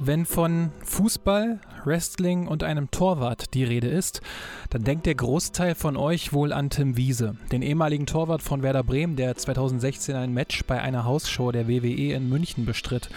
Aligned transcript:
Wenn 0.00 0.26
von 0.26 0.72
Fußball, 0.84 1.60
Wrestling 1.84 2.48
und 2.48 2.64
einem 2.64 2.90
Torwart 2.90 3.54
die 3.54 3.62
Rede 3.62 3.86
ist, 3.86 4.22
dann 4.70 4.82
denkt 4.82 5.06
der 5.06 5.14
Großteil 5.14 5.76
von 5.76 5.96
euch 5.96 6.32
wohl 6.32 6.52
an 6.52 6.68
Tim 6.68 6.96
Wiese, 6.96 7.36
den 7.52 7.62
ehemaligen 7.62 8.04
Torwart 8.04 8.42
von 8.42 8.64
Werder 8.64 8.82
Bremen, 8.82 9.14
der 9.14 9.36
2016 9.36 10.16
ein 10.16 10.32
Match 10.32 10.64
bei 10.64 10.80
einer 10.80 11.04
Hausshow 11.04 11.52
der 11.52 11.68
WWE 11.68 12.12
in 12.12 12.28
München 12.28 12.66
bestritt. 12.66 13.08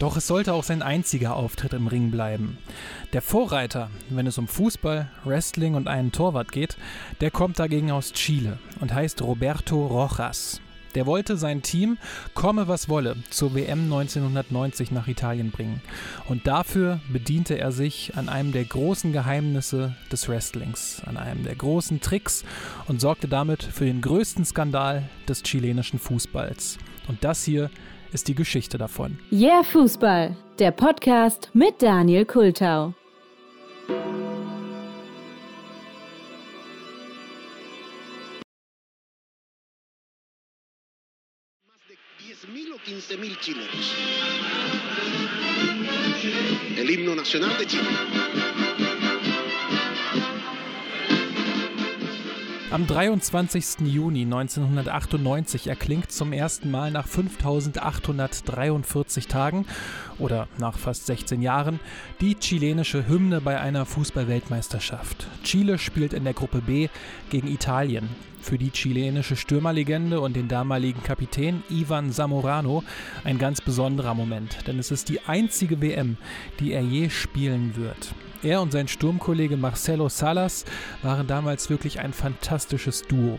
Doch 0.00 0.16
es 0.16 0.26
sollte 0.26 0.54
auch 0.54 0.64
sein 0.64 0.82
einziger 0.82 1.36
Auftritt 1.36 1.72
im 1.72 1.86
Ring 1.86 2.10
bleiben. 2.10 2.58
Der 3.12 3.22
Vorreiter, 3.22 3.88
wenn 4.10 4.26
es 4.26 4.38
um 4.38 4.48
Fußball, 4.48 5.08
Wrestling 5.24 5.76
und 5.76 5.86
einen 5.86 6.10
Torwart 6.10 6.50
geht, 6.50 6.76
der 7.20 7.30
kommt 7.30 7.60
dagegen 7.60 7.92
aus 7.92 8.12
Chile 8.12 8.58
und 8.80 8.92
heißt 8.92 9.22
Roberto 9.22 9.86
Rojas. 9.86 10.60
Der 10.94 11.06
wollte 11.06 11.36
sein 11.36 11.62
Team, 11.62 11.98
komme 12.34 12.68
was 12.68 12.88
wolle, 12.88 13.16
zur 13.30 13.54
WM 13.54 13.84
1990 13.84 14.90
nach 14.90 15.08
Italien 15.08 15.50
bringen. 15.50 15.82
Und 16.28 16.46
dafür 16.46 17.00
bediente 17.12 17.58
er 17.58 17.72
sich 17.72 18.16
an 18.16 18.28
einem 18.28 18.52
der 18.52 18.64
großen 18.64 19.12
Geheimnisse 19.12 19.94
des 20.10 20.28
Wrestlings, 20.28 21.02
an 21.06 21.16
einem 21.16 21.44
der 21.44 21.54
großen 21.54 22.00
Tricks 22.00 22.44
und 22.86 23.00
sorgte 23.00 23.28
damit 23.28 23.62
für 23.62 23.84
den 23.84 24.00
größten 24.00 24.44
Skandal 24.44 25.08
des 25.28 25.42
chilenischen 25.42 25.98
Fußballs. 25.98 26.78
Und 27.08 27.24
das 27.24 27.44
hier 27.44 27.70
ist 28.12 28.28
die 28.28 28.34
Geschichte 28.34 28.78
davon. 28.78 29.18
Yeah 29.30 29.62
Fußball, 29.62 30.36
der 30.58 30.70
Podcast 30.70 31.50
mit 31.52 31.82
Daniel 31.82 32.24
Kultau. 32.24 32.94
15.000 42.86 43.38
chilenos. 43.40 43.94
El 46.76 46.90
himno 46.90 47.14
nacional 47.14 47.56
de 47.58 47.66
Chile. 47.66 47.88
Am 52.70 52.86
23. 52.86 53.86
Juni 53.86 54.24
1998 54.24 55.68
erklingt 55.68 56.12
zum 56.12 56.34
ersten 56.34 56.70
Mal 56.70 56.90
nach 56.90 57.06
5843 57.06 59.26
Tagen 59.26 59.64
oder 60.18 60.48
nach 60.58 60.76
fast 60.76 61.06
16 61.06 61.40
Jahren 61.40 61.80
die 62.20 62.34
chilenische 62.34 63.08
Hymne 63.08 63.40
bei 63.40 63.58
einer 63.58 63.86
Fußballweltmeisterschaft. 63.86 65.28
Chile 65.44 65.78
spielt 65.78 66.12
in 66.12 66.24
der 66.24 66.34
Gruppe 66.34 66.60
B 66.60 66.90
gegen 67.30 67.48
Italien. 67.48 68.10
Für 68.42 68.58
die 68.58 68.70
chilenische 68.70 69.36
Stürmerlegende 69.36 70.20
und 70.20 70.36
den 70.36 70.48
damaligen 70.48 71.02
Kapitän 71.02 71.62
Ivan 71.70 72.12
Zamorano 72.12 72.84
ein 73.24 73.38
ganz 73.38 73.62
besonderer 73.62 74.12
Moment, 74.12 74.66
denn 74.66 74.78
es 74.78 74.90
ist 74.90 75.08
die 75.08 75.22
einzige 75.22 75.80
WM, 75.80 76.18
die 76.60 76.72
er 76.72 76.82
je 76.82 77.08
spielen 77.08 77.76
wird. 77.76 78.14
Er 78.42 78.62
und 78.62 78.70
sein 78.70 78.86
Sturmkollege 78.86 79.56
Marcelo 79.56 80.08
Salas 80.08 80.64
waren 81.02 81.26
damals 81.26 81.70
wirklich 81.70 81.98
ein 81.98 82.12
fantastisches 82.12 83.02
Duo. 83.02 83.38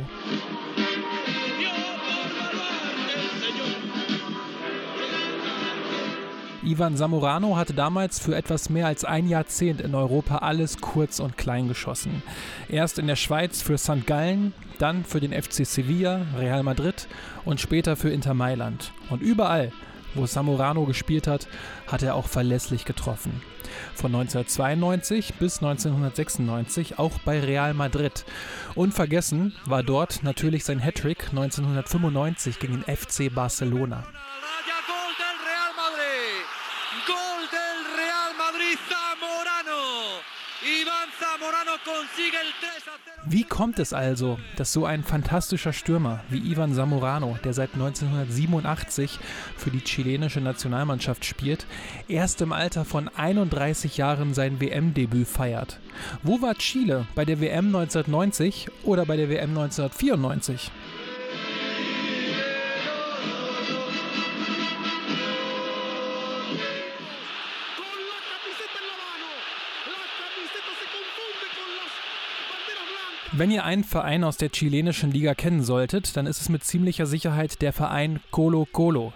Ivan 6.61 6.97
Zamorano 6.97 7.55
hatte 7.55 7.73
damals 7.73 8.19
für 8.19 8.35
etwas 8.35 8.69
mehr 8.69 8.87
als 8.87 9.05
ein 9.05 9.29
Jahrzehnt 9.29 9.79
in 9.79 9.95
Europa 9.95 10.39
alles 10.39 10.79
kurz 10.81 11.21
und 11.21 11.37
klein 11.37 11.69
geschossen. 11.69 12.21
Erst 12.67 12.99
in 12.99 13.07
der 13.07 13.15
Schweiz 13.15 13.61
für 13.61 13.77
St. 13.77 14.05
Gallen, 14.05 14.53
dann 14.77 15.05
für 15.05 15.21
den 15.21 15.31
FC 15.31 15.65
Sevilla, 15.65 16.25
Real 16.37 16.63
Madrid 16.63 17.07
und 17.45 17.61
später 17.61 17.95
für 17.95 18.09
Inter 18.09 18.33
Mailand. 18.33 18.91
Und 19.09 19.21
überall 19.21 19.71
wo 20.15 20.25
Samorano 20.25 20.85
gespielt 20.85 21.27
hat, 21.27 21.47
hat 21.87 22.03
er 22.03 22.15
auch 22.15 22.27
verlässlich 22.27 22.85
getroffen. 22.85 23.41
Von 23.93 24.15
1992 24.15 25.35
bis 25.35 25.61
1996 25.61 26.99
auch 26.99 27.19
bei 27.25 27.39
Real 27.39 27.73
Madrid. 27.73 28.25
Unvergessen 28.75 29.53
war 29.65 29.83
dort 29.83 30.23
natürlich 30.23 30.63
sein 30.65 30.79
Hattrick 30.79 31.29
1995 31.29 32.59
gegen 32.59 32.81
den 32.81 32.95
FC 32.95 33.33
Barcelona. 33.33 34.03
Wie 43.25 43.43
kommt 43.43 43.79
es 43.79 43.93
also, 43.93 44.39
dass 44.55 44.73
so 44.73 44.85
ein 44.85 45.03
fantastischer 45.03 45.73
Stürmer 45.73 46.21
wie 46.29 46.39
Ivan 46.51 46.73
Zamorano, 46.73 47.37
der 47.43 47.53
seit 47.53 47.73
1987 47.73 49.19
für 49.57 49.69
die 49.69 49.83
chilenische 49.83 50.41
Nationalmannschaft 50.41 51.25
spielt, 51.25 51.65
erst 52.07 52.41
im 52.41 52.53
Alter 52.53 52.85
von 52.85 53.07
31 53.07 53.97
Jahren 53.97 54.33
sein 54.33 54.59
WM-Debüt 54.59 55.27
feiert? 55.27 55.79
Wo 56.23 56.41
war 56.41 56.55
Chile 56.55 57.05
bei 57.13 57.25
der 57.25 57.39
WM 57.39 57.67
1990 57.67 58.67
oder 58.83 59.05
bei 59.05 59.17
der 59.17 59.29
WM 59.29 59.49
1994? 59.49 60.71
Wenn 73.39 73.51
ihr 73.51 73.63
einen 73.63 73.85
Verein 73.85 74.25
aus 74.25 74.35
der 74.35 74.49
chilenischen 74.49 75.11
Liga 75.11 75.33
kennen 75.33 75.63
solltet, 75.63 76.17
dann 76.17 76.25
ist 76.25 76.41
es 76.41 76.49
mit 76.49 76.65
ziemlicher 76.65 77.05
Sicherheit 77.05 77.61
der 77.61 77.71
Verein 77.71 78.19
Colo 78.31 78.67
Colo. 78.69 79.13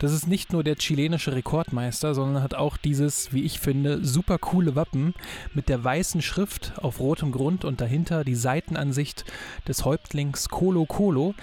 Das 0.00 0.12
ist 0.12 0.26
nicht 0.26 0.52
nur 0.52 0.64
der 0.64 0.74
chilenische 0.74 1.36
Rekordmeister, 1.36 2.12
sondern 2.16 2.42
hat 2.42 2.54
auch 2.54 2.76
dieses, 2.76 3.32
wie 3.32 3.44
ich 3.44 3.60
finde, 3.60 4.04
super 4.04 4.38
coole 4.38 4.74
Wappen 4.74 5.14
mit 5.54 5.68
der 5.68 5.84
weißen 5.84 6.20
Schrift 6.20 6.72
auf 6.78 6.98
rotem 6.98 7.30
Grund 7.30 7.64
und 7.64 7.80
dahinter 7.80 8.24
die 8.24 8.34
Seitenansicht 8.34 9.24
des 9.68 9.84
Häuptlings 9.84 10.48
Colo 10.48 10.84
Colo, 10.84 11.36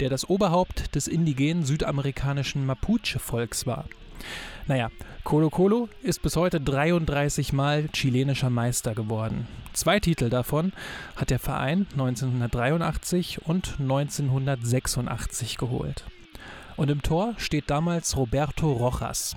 der 0.00 0.10
das 0.10 0.28
Oberhaupt 0.28 0.94
des 0.94 1.08
indigenen 1.08 1.64
südamerikanischen 1.64 2.66
Mapuche-Volks 2.66 3.66
war. 3.66 3.86
Naja, 4.70 4.88
Colo 5.24 5.50
Colo 5.50 5.88
ist 6.00 6.22
bis 6.22 6.36
heute 6.36 6.60
33 6.60 7.52
Mal 7.52 7.88
chilenischer 7.88 8.50
Meister 8.50 8.94
geworden. 8.94 9.48
Zwei 9.72 9.98
Titel 9.98 10.30
davon 10.30 10.72
hat 11.16 11.30
der 11.30 11.40
Verein 11.40 11.88
1983 11.90 13.44
und 13.44 13.80
1986 13.80 15.58
geholt. 15.58 16.04
Und 16.76 16.88
im 16.88 17.02
Tor 17.02 17.34
steht 17.36 17.68
damals 17.68 18.16
Roberto 18.16 18.70
Rojas. 18.70 19.34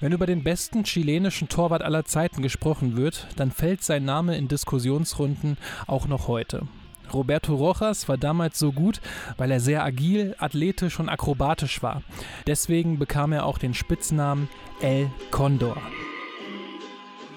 Wenn 0.00 0.12
über 0.12 0.24
den 0.24 0.42
besten 0.42 0.84
chilenischen 0.84 1.50
Torwart 1.50 1.82
aller 1.82 2.06
Zeiten 2.06 2.40
gesprochen 2.40 2.96
wird, 2.96 3.26
dann 3.36 3.50
fällt 3.50 3.84
sein 3.84 4.06
Name 4.06 4.38
in 4.38 4.48
Diskussionsrunden 4.48 5.58
auch 5.86 6.08
noch 6.08 6.28
heute. 6.28 6.66
Roberto 7.12 7.54
Rojas 7.54 8.08
war 8.08 8.18
damals 8.18 8.58
so 8.58 8.72
gut, 8.72 9.00
weil 9.36 9.50
er 9.50 9.60
sehr 9.60 9.84
agil, 9.84 10.34
athletisch 10.38 10.98
und 10.98 11.08
akrobatisch 11.08 11.82
war. 11.82 12.02
Deswegen 12.46 12.98
bekam 12.98 13.32
er 13.32 13.46
auch 13.46 13.58
den 13.58 13.74
Spitznamen 13.74 14.48
El 14.80 15.10
Condor. 15.30 15.76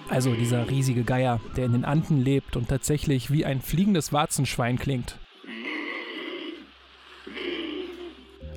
Also 0.10 0.34
dieser 0.36 0.70
riesige 0.70 1.04
Geier, 1.04 1.40
der 1.58 1.66
in 1.66 1.72
den 1.72 1.86
Anden 1.86 2.22
lebt 2.22 2.56
und 2.56 2.70
tatsächlich 2.70 3.32
wie 3.32 3.46
ein 3.46 3.62
fliegendes 3.62 4.14
Warzenschwein 4.14 4.78
klingt. 4.78 5.18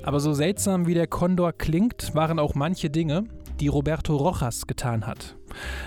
Aber 0.03 0.19
so 0.19 0.33
seltsam 0.33 0.87
wie 0.87 0.93
der 0.93 1.07
Kondor 1.07 1.53
klingt, 1.53 2.15
waren 2.15 2.39
auch 2.39 2.55
manche 2.55 2.89
Dinge, 2.89 3.25
die 3.59 3.67
Roberto 3.67 4.15
Rojas 4.15 4.67
getan 4.67 5.05
hat. 5.05 5.38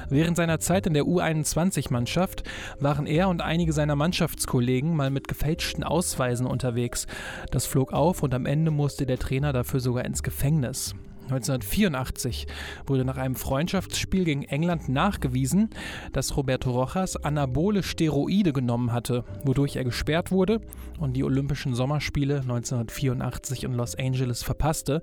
Während 0.09 0.37
seiner 0.37 0.61
Zeit 0.61 0.87
in 0.87 0.95
der 0.95 1.05
U21-Mannschaft 1.05 2.43
waren 2.81 3.07
er 3.07 3.29
und 3.29 3.41
einige 3.41 3.73
seiner 3.73 3.97
Mannschaftskollegen 3.97 4.95
mal 4.95 5.11
mit 5.11 5.29
gefälschten 5.29 5.85
Ausweisen 5.85 6.47
unterwegs. 6.47 7.07
Das 7.51 7.67
flog 7.67 7.93
auf 7.93 8.23
und 8.23 8.35
am 8.35 8.47
Ende 8.47 8.71
musste 8.71 9.07
der 9.07 9.19
Trainer 9.19 9.53
dafür 9.53 9.81
sogar 9.81 10.05
ins 10.05 10.23
Gefängnis. 10.23 10.95
1984 11.25 12.47
wurde 12.87 13.05
nach 13.05 13.17
einem 13.17 13.37
Freundschaftsspiel 13.37 14.25
gegen 14.25 14.43
England 14.43 14.89
nachgewiesen, 14.89 15.71
dass 16.13 16.37
Roberto 16.37 16.71
Rojas 16.71 17.17
anabole 17.17 17.83
Steroide 17.83 18.53
genommen 18.53 18.93
hatte, 18.93 19.25
wodurch 19.45 19.77
er 19.77 19.85
gesperrt 19.85 20.31
wurde 20.31 20.61
und 20.99 21.15
die 21.15 21.25
Olympischen 21.25 21.75
Sommerspiele 21.75 22.41
1984 22.41 23.65
in 23.65 23.75
Los 23.75 23.95
Angeles 23.95 24.43
verpasste. 24.43 25.03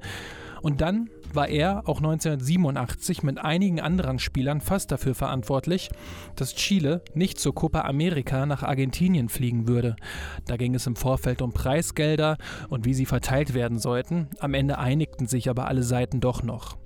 Und 0.62 0.82
dann 0.82 1.10
war 1.36 1.48
er 1.48 1.88
auch 1.88 1.98
1987 1.98 3.24
mit 3.24 3.38
einigen 3.40 3.80
anderen 3.80 4.20
Spielern 4.20 4.62
fast 4.62 4.92
dafür 4.92 5.16
verantwortlich, 5.16 5.90
dass 6.36 6.56
Chile 6.56 7.02
nicht 7.14 7.40
zur 7.40 7.54
Copa 7.56 7.82
America 7.82 8.46
nach 8.46 8.64
Argentinien 8.64 9.30
fliegen 9.30 9.68
würde. 9.68 9.96
Da 10.46 10.58
ging 10.58 10.76
es 10.76 10.88
im 10.88 10.96
Vorfeld 10.96 11.42
um 11.42 11.54
Preisgelder 11.54 12.38
und 12.70 12.86
wie 12.86 12.94
sie 12.94 13.06
verteilt 13.06 13.54
werden 13.54 13.80
sollten. 13.80 14.30
Am 14.40 14.54
Ende 14.54 14.78
einigten 14.78 15.28
sich 15.28 15.50
aber 15.50 15.68
alle 15.68 15.84
Seiten 15.84 16.20
doch 16.20 16.44
noch. 16.44 16.78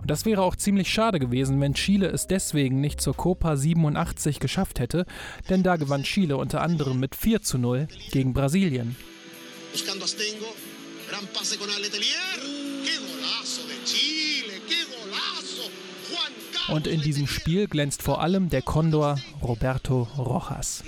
Und 0.00 0.10
das 0.10 0.24
wäre 0.24 0.42
auch 0.42 0.56
ziemlich 0.56 0.88
schade 0.88 1.18
gewesen, 1.18 1.60
wenn 1.60 1.74
Chile 1.74 2.08
es 2.08 2.26
deswegen 2.26 2.80
nicht 2.80 3.00
zur 3.00 3.14
Copa 3.14 3.56
87 3.56 4.40
geschafft 4.40 4.80
hätte, 4.80 5.06
denn 5.48 5.62
da 5.62 5.76
gewann 5.76 6.02
Chile 6.02 6.36
unter 6.36 6.62
anderem 6.62 6.98
mit 6.98 7.14
4 7.14 7.42
zu 7.42 7.58
0 7.58 7.88
gegen 8.10 8.32
Brasilien. 8.32 8.96
Buscando 9.72 10.04
Astengo, 10.04 10.46
gran 11.08 11.26
pase 11.32 11.56
con 11.56 11.68
Aletelier. 11.70 12.69
Und 16.68 16.86
in 16.86 17.00
diesem 17.00 17.26
Spiel 17.26 17.66
glänzt 17.66 18.02
vor 18.02 18.20
allem 18.20 18.48
der 18.48 18.62
Condor 18.62 19.18
Roberto 19.42 20.06
Rojas. 20.16 20.84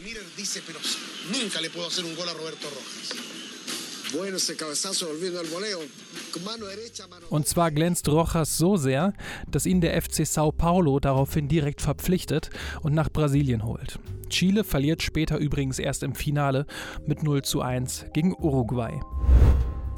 Und 7.30 7.48
zwar 7.48 7.70
glänzt 7.70 8.08
Rojas 8.08 8.58
so 8.58 8.76
sehr, 8.76 9.12
dass 9.50 9.66
ihn 9.66 9.80
der 9.80 10.00
FC 10.00 10.26
Sao 10.26 10.52
Paulo 10.52 11.00
daraufhin 11.00 11.48
direkt 11.48 11.80
verpflichtet 11.80 12.50
und 12.82 12.94
nach 12.94 13.10
Brasilien 13.10 13.64
holt. 13.64 13.98
Chile 14.28 14.64
verliert 14.64 15.02
später 15.02 15.38
übrigens 15.38 15.78
erst 15.78 16.02
im 16.02 16.14
Finale 16.14 16.66
mit 17.06 17.22
0 17.22 17.42
zu 17.42 17.60
1 17.60 18.06
gegen 18.12 18.34
Uruguay. 18.34 19.00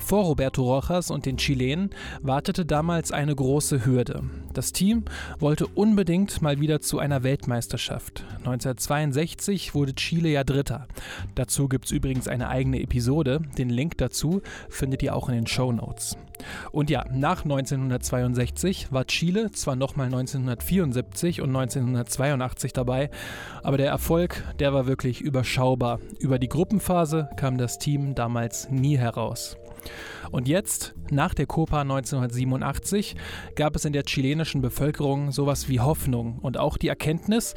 Vor 0.04 0.24
Roberto 0.24 0.62
Rojas 0.62 1.10
und 1.10 1.24
den 1.24 1.38
Chilenen 1.38 1.88
wartete 2.20 2.66
damals 2.66 3.10
eine 3.10 3.34
große 3.34 3.86
Hürde. 3.86 4.22
Das 4.52 4.70
Team 4.70 5.04
wollte 5.38 5.66
unbedingt 5.66 6.42
mal 6.42 6.60
wieder 6.60 6.82
zu 6.82 6.98
einer 6.98 7.22
Weltmeisterschaft. 7.22 8.22
1962 8.40 9.74
wurde 9.74 9.94
Chile 9.94 10.28
ja 10.28 10.44
Dritter. 10.44 10.88
Dazu 11.34 11.68
gibt 11.68 11.86
es 11.86 11.90
übrigens 11.90 12.28
eine 12.28 12.50
eigene 12.50 12.82
Episode. 12.82 13.40
Den 13.56 13.70
Link 13.70 13.96
dazu 13.96 14.42
findet 14.68 15.02
ihr 15.02 15.16
auch 15.16 15.30
in 15.30 15.36
den 15.36 15.46
Show 15.46 15.72
Notes. 15.72 16.18
Und 16.70 16.90
ja, 16.90 17.06
nach 17.10 17.44
1962 17.44 18.92
war 18.92 19.06
Chile 19.06 19.52
zwar 19.52 19.74
nochmal 19.74 20.08
1974 20.08 21.40
und 21.40 21.48
1982 21.48 22.74
dabei, 22.74 23.08
aber 23.62 23.78
der 23.78 23.88
Erfolg, 23.88 24.44
der 24.58 24.74
war 24.74 24.86
wirklich 24.86 25.22
überschaubar. 25.22 25.98
Über 26.18 26.38
die 26.38 26.50
Gruppenphase 26.50 27.30
kam 27.36 27.56
das 27.56 27.78
Team 27.78 28.14
damals 28.14 28.68
nie 28.70 28.98
heraus. 28.98 29.56
Und 30.30 30.48
jetzt, 30.48 30.94
nach 31.10 31.34
der 31.34 31.46
Copa 31.46 31.82
1987, 31.82 33.16
gab 33.56 33.76
es 33.76 33.84
in 33.84 33.92
der 33.92 34.04
chilenischen 34.04 34.60
Bevölkerung 34.60 35.32
sowas 35.32 35.68
wie 35.68 35.80
Hoffnung 35.80 36.38
und 36.40 36.58
auch 36.58 36.76
die 36.76 36.88
Erkenntnis, 36.88 37.54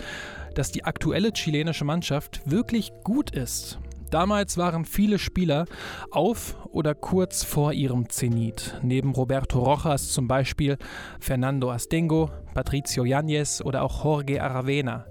dass 0.56 0.72
die 0.72 0.84
aktuelle 0.84 1.32
chilenische 1.32 1.86
Mannschaft 1.86 2.42
wirklich 2.46 2.92
gut 3.04 3.32
ist. 3.32 3.80
Damals 4.10 4.58
waren 4.58 4.86
viele 4.86 5.20
Spieler 5.20 5.66
auf 6.12 6.56
oder 6.72 6.96
kurz 6.96 7.44
vor 7.44 7.74
ihrem 7.74 8.10
Zenit. 8.10 8.80
Neben 8.82 9.12
Roberto 9.12 9.60
Rojas 9.60 10.14
zum 10.14 10.28
Beispiel 10.28 10.78
Fernando 11.20 11.72
Astengo, 11.72 12.32
Patricio 12.54 13.04
Yáñez 13.04 13.62
oder 13.62 13.84
auch 13.84 14.06
Jorge 14.06 14.42
Aravena. 14.42 15.06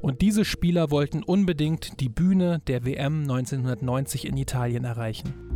Und 0.00 0.22
diese 0.22 0.46
Spieler 0.46 0.90
wollten 0.90 1.22
unbedingt 1.22 2.00
die 2.00 2.08
Bühne 2.08 2.60
der 2.66 2.86
WM 2.86 3.22
1990 3.22 4.26
in 4.26 4.36
Italien 4.38 4.84
erreichen. 4.84 5.47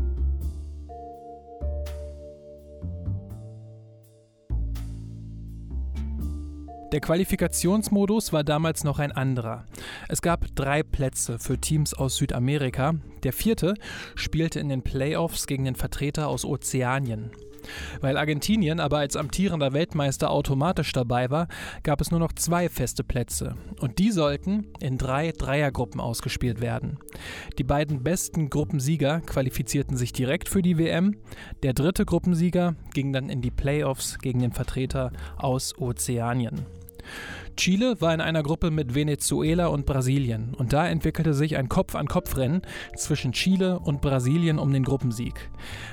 Der 6.92 7.00
Qualifikationsmodus 7.00 8.34
war 8.34 8.44
damals 8.44 8.84
noch 8.84 8.98
ein 8.98 9.12
anderer. 9.12 9.64
Es 10.10 10.20
gab 10.20 10.54
drei 10.54 10.82
Plätze 10.82 11.38
für 11.38 11.58
Teams 11.58 11.94
aus 11.94 12.16
Südamerika. 12.16 12.96
Der 13.22 13.32
vierte 13.32 13.74
spielte 14.14 14.60
in 14.60 14.68
den 14.68 14.82
Playoffs 14.82 15.46
gegen 15.46 15.64
den 15.64 15.74
Vertreter 15.74 16.28
aus 16.28 16.44
Ozeanien. 16.44 17.30
Weil 18.02 18.18
Argentinien 18.18 18.78
aber 18.78 18.98
als 18.98 19.16
amtierender 19.16 19.72
Weltmeister 19.72 20.30
automatisch 20.30 20.92
dabei 20.92 21.30
war, 21.30 21.48
gab 21.82 22.02
es 22.02 22.10
nur 22.10 22.20
noch 22.20 22.32
zwei 22.32 22.68
feste 22.68 23.04
Plätze. 23.04 23.56
Und 23.80 23.98
die 23.98 24.10
sollten 24.10 24.66
in 24.80 24.98
drei 24.98 25.32
Dreiergruppen 25.32 26.00
ausgespielt 26.00 26.60
werden. 26.60 26.98
Die 27.58 27.64
beiden 27.64 28.02
besten 28.02 28.50
Gruppensieger 28.50 29.20
qualifizierten 29.20 29.96
sich 29.96 30.12
direkt 30.12 30.50
für 30.50 30.60
die 30.60 30.76
WM. 30.76 31.16
Der 31.62 31.72
dritte 31.72 32.04
Gruppensieger 32.04 32.74
ging 32.92 33.14
dann 33.14 33.30
in 33.30 33.40
die 33.40 33.50
Playoffs 33.50 34.18
gegen 34.18 34.40
den 34.40 34.52
Vertreter 34.52 35.10
aus 35.38 35.78
Ozeanien. 35.78 36.66
Chile 37.56 38.00
war 38.00 38.14
in 38.14 38.20
einer 38.20 38.42
Gruppe 38.42 38.70
mit 38.70 38.94
Venezuela 38.94 39.66
und 39.66 39.86
Brasilien 39.86 40.54
und 40.54 40.72
da 40.72 40.88
entwickelte 40.88 41.34
sich 41.34 41.56
ein 41.56 41.68
Kopf-an-Kopf-Rennen 41.68 42.62
zwischen 42.96 43.32
Chile 43.32 43.78
und 43.78 44.00
Brasilien 44.00 44.58
um 44.58 44.72
den 44.72 44.84
Gruppensieg. 44.84 45.50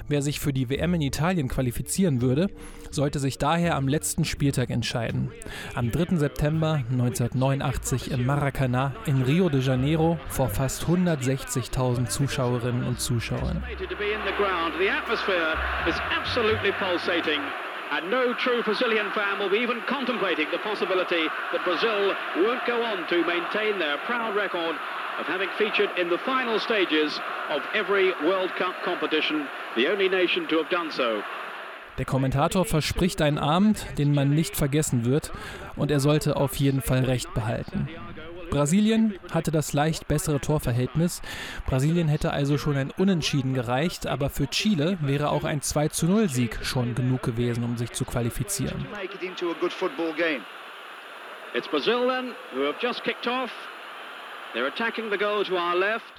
Wer 0.07 0.21
sich 0.21 0.39
für 0.39 0.53
die 0.53 0.69
WM 0.69 0.93
in 0.93 1.01
Italien 1.01 1.47
qualifizieren 1.47 2.21
würde, 2.21 2.47
sollte 2.91 3.19
sich 3.19 3.37
daher 3.37 3.75
am 3.75 3.87
letzten 3.87 4.25
Spieltag 4.25 4.69
entscheiden. 4.69 5.31
Am 5.75 5.91
3. 5.91 6.17
September 6.17 6.83
1989 6.91 8.11
im 8.11 8.25
Maracanã 8.25 8.93
in 9.05 9.21
Rio 9.21 9.49
de 9.49 9.61
Janeiro 9.61 10.17
vor 10.27 10.49
fast 10.49 10.85
160.000 10.85 12.07
Zuschauerinnen 12.07 12.83
und 12.83 12.99
Zuschauern. 12.99 13.63
And 17.91 18.11
no 18.11 18.33
true 18.35 18.61
Brazilian 18.61 19.11
fan 19.11 19.39
will 19.39 19.49
be 19.49 19.57
even 19.57 19.81
contemplating 19.87 20.47
the 20.51 20.59
possibility 20.59 21.27
that 21.51 21.63
Brazil 21.65 22.15
won't 22.37 22.65
go 22.67 22.83
on 22.83 23.07
to 23.09 23.25
maintain 23.25 23.79
their 23.79 23.97
proud 24.05 24.35
record 24.35 24.75
of 25.19 25.25
having 25.25 25.49
featured 25.57 25.89
in 25.97 26.07
the 26.09 26.19
final 26.19 26.59
stages 26.59 27.19
of 27.49 27.61
every 27.73 28.13
World 28.23 28.51
Cup 28.57 28.75
competition, 28.85 29.47
the 29.75 29.87
only 29.87 30.07
nation 30.07 30.47
to 30.49 30.57
have 30.57 30.69
done 30.69 30.91
so. 30.91 31.23
Der 31.97 32.05
Kommentator 32.05 32.63
verspricht 32.63 33.21
einen 33.21 33.37
Abend, 33.37 33.85
den 33.97 34.13
man 34.13 34.29
nicht 34.29 34.55
vergessen 34.55 35.03
wird, 35.03 35.31
und 35.75 35.91
er 35.91 35.99
sollte 35.99 36.37
auf 36.37 36.55
jeden 36.55 36.81
Fall 36.81 37.03
recht 37.03 37.33
behalten. 37.33 37.89
Brasilien 38.49 39.13
hatte 39.31 39.51
das 39.51 39.73
leicht 39.73 40.07
bessere 40.07 40.39
Torverhältnis. 40.39 41.21
Brasilien 41.65 42.07
hätte 42.07 42.31
also 42.31 42.57
schon 42.57 42.77
ein 42.77 42.91
Unentschieden 42.91 43.53
gereicht, 43.53 44.07
aber 44.07 44.29
für 44.29 44.47
Chile 44.47 44.97
wäre 45.01 45.29
auch 45.29 45.43
ein 45.43 45.61
2 45.61 45.89
zu 45.89 46.07
0 46.07 46.29
Sieg 46.29 46.59
schon 46.63 46.95
genug 46.95 47.23
gewesen, 47.23 47.63
um 47.63 47.77
sich 47.77 47.91
zu 47.91 48.05
qualifizieren. 48.05 48.85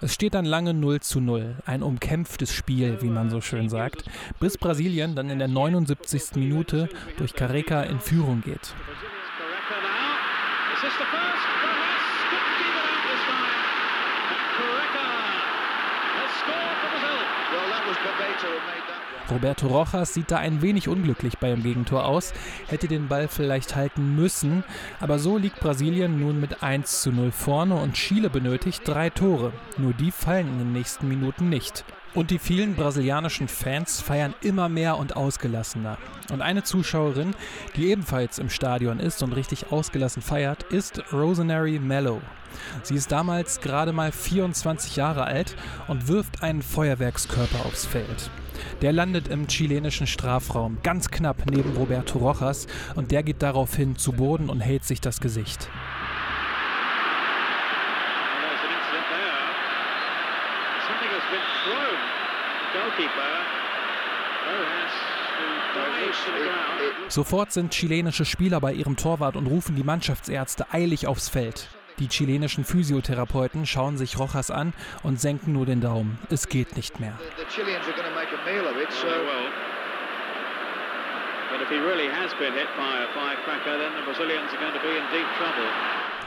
Es 0.01 0.15
steht 0.15 0.35
dann 0.35 0.45
lange 0.45 0.73
0 0.73 1.01
zu 1.01 1.21
0, 1.21 1.57
ein 1.67 1.83
umkämpftes 1.83 2.55
Spiel, 2.55 2.99
wie 3.03 3.09
man 3.09 3.29
so 3.29 3.41
schön 3.41 3.69
sagt, 3.69 4.05
bis 4.39 4.57
Brasilien 4.57 5.17
dann 5.17 5.31
in 5.31 5.41
der 5.41 5.49
79. 5.49 6.37
Minute 6.37 6.89
durch 7.17 7.35
Careca 7.35 7.83
in 7.83 7.99
Führung 7.99 8.43
geht. 8.43 8.75
to 18.41 18.47
have 18.47 18.67
made 18.67 18.90
Roberto 19.31 19.67
Rojas 19.67 20.15
sieht 20.15 20.31
da 20.31 20.37
ein 20.37 20.63
wenig 20.63 20.89
unglücklich 20.89 21.39
beim 21.39 21.63
Gegentor 21.63 22.05
aus, 22.05 22.33
hätte 22.69 22.89
den 22.89 23.09
Ball 23.09 23.29
vielleicht 23.29 23.77
halten 23.77 24.15
müssen, 24.17 24.65
aber 25.01 25.19
so 25.19 25.37
liegt 25.37 25.61
Brasilien 25.61 26.21
nun 26.21 26.41
mit 26.41 26.63
1 26.63 27.03
zu 27.03 27.13
0 27.13 27.33
vorne 27.33 27.75
und 27.75 27.95
Chile 27.95 28.31
benötigt 28.31 28.83
drei 28.87 29.11
Tore. 29.11 29.53
Nur 29.77 29.93
die 29.93 30.11
fallen 30.11 30.49
in 30.49 30.59
den 30.59 30.73
nächsten 30.73 31.09
Minuten 31.09 31.49
nicht. 31.49 31.85
Und 32.13 32.33
die 32.33 32.41
vielen 32.41 32.75
brasilianischen 32.75 33.47
Fans 33.47 34.01
feiern 34.01 34.35
immer 34.43 34.69
mehr 34.69 34.97
und 34.97 35.17
ausgelassener. 35.17 35.97
Und 36.33 36.43
eine 36.43 36.65
Zuschauerin, 36.65 37.35
die 37.77 37.89
ebenfalls 37.91 38.39
im 38.41 38.51
Stadion 38.51 38.99
ist 38.99 39.23
und 39.23 39.33
richtig 39.33 39.71
ausgelassen 39.71 40.21
feiert, 40.21 40.65
ist 40.65 41.03
Rosemary 41.13 41.79
Mello. 41.79 42.21
Sie 42.83 42.97
ist 42.97 43.13
damals 43.13 43.61
gerade 43.61 43.93
mal 43.93 44.11
24 44.11 44.97
Jahre 44.97 45.25
alt 45.25 45.55
und 45.87 46.09
wirft 46.09 46.43
einen 46.43 46.63
Feuerwerkskörper 46.63 47.65
aufs 47.65 47.87
Feld. 47.87 48.31
Der 48.83 48.93
landet 48.93 49.29
im 49.29 49.47
chilenischen 49.47 50.07
Strafraum, 50.07 50.79
ganz 50.83 51.11
knapp 51.11 51.51
neben 51.51 51.77
Roberto 51.77 52.19
Rojas, 52.19 52.67
und 52.95 53.11
der 53.11 53.23
geht 53.23 53.43
daraufhin 53.43 53.97
zu 53.97 54.13
Boden 54.13 54.51
und 54.51 54.61
hält 54.61 54.85
sich 54.85 55.01
das 55.01 55.21
Gesicht. 55.21 55.69
Sofort 67.09 67.53
sind 67.53 67.73
chilenische 67.73 68.25
Spieler 68.25 68.61
bei 68.61 68.73
ihrem 68.73 68.97
Torwart 68.97 69.37
und 69.37 69.47
rufen 69.47 69.75
die 69.75 69.83
Mannschaftsärzte 69.83 70.73
eilig 70.73 71.07
aufs 71.07 71.29
Feld. 71.29 71.69
Die 71.99 72.09
chilenischen 72.09 72.65
Physiotherapeuten 72.65 73.67
schauen 73.67 73.99
sich 73.99 74.19
Rojas 74.19 74.51
an 74.51 74.73
und 75.03 75.21
senken 75.21 75.53
nur 75.53 75.67
den 75.67 75.81
Daumen. 75.81 76.19
Es 76.31 76.49
geht 76.49 76.77
nicht 76.77 76.99
mehr. 76.99 77.19
But 81.51 81.61
if 81.63 81.69
he 81.69 81.79
really 81.79 82.09
has 82.09 82.33
been 82.39 82.55
hit 82.55 82.69
by 82.77 83.03
a 83.03 83.09
firecracker, 83.13 83.77
then 83.77 83.93
the 83.97 84.05
Brazilians 84.05 84.53
are 84.55 84.61
going 84.61 84.73
to 84.73 84.81
be 84.81 84.97
in 84.97 85.05
deep 85.13 85.27
trouble. 85.37 85.67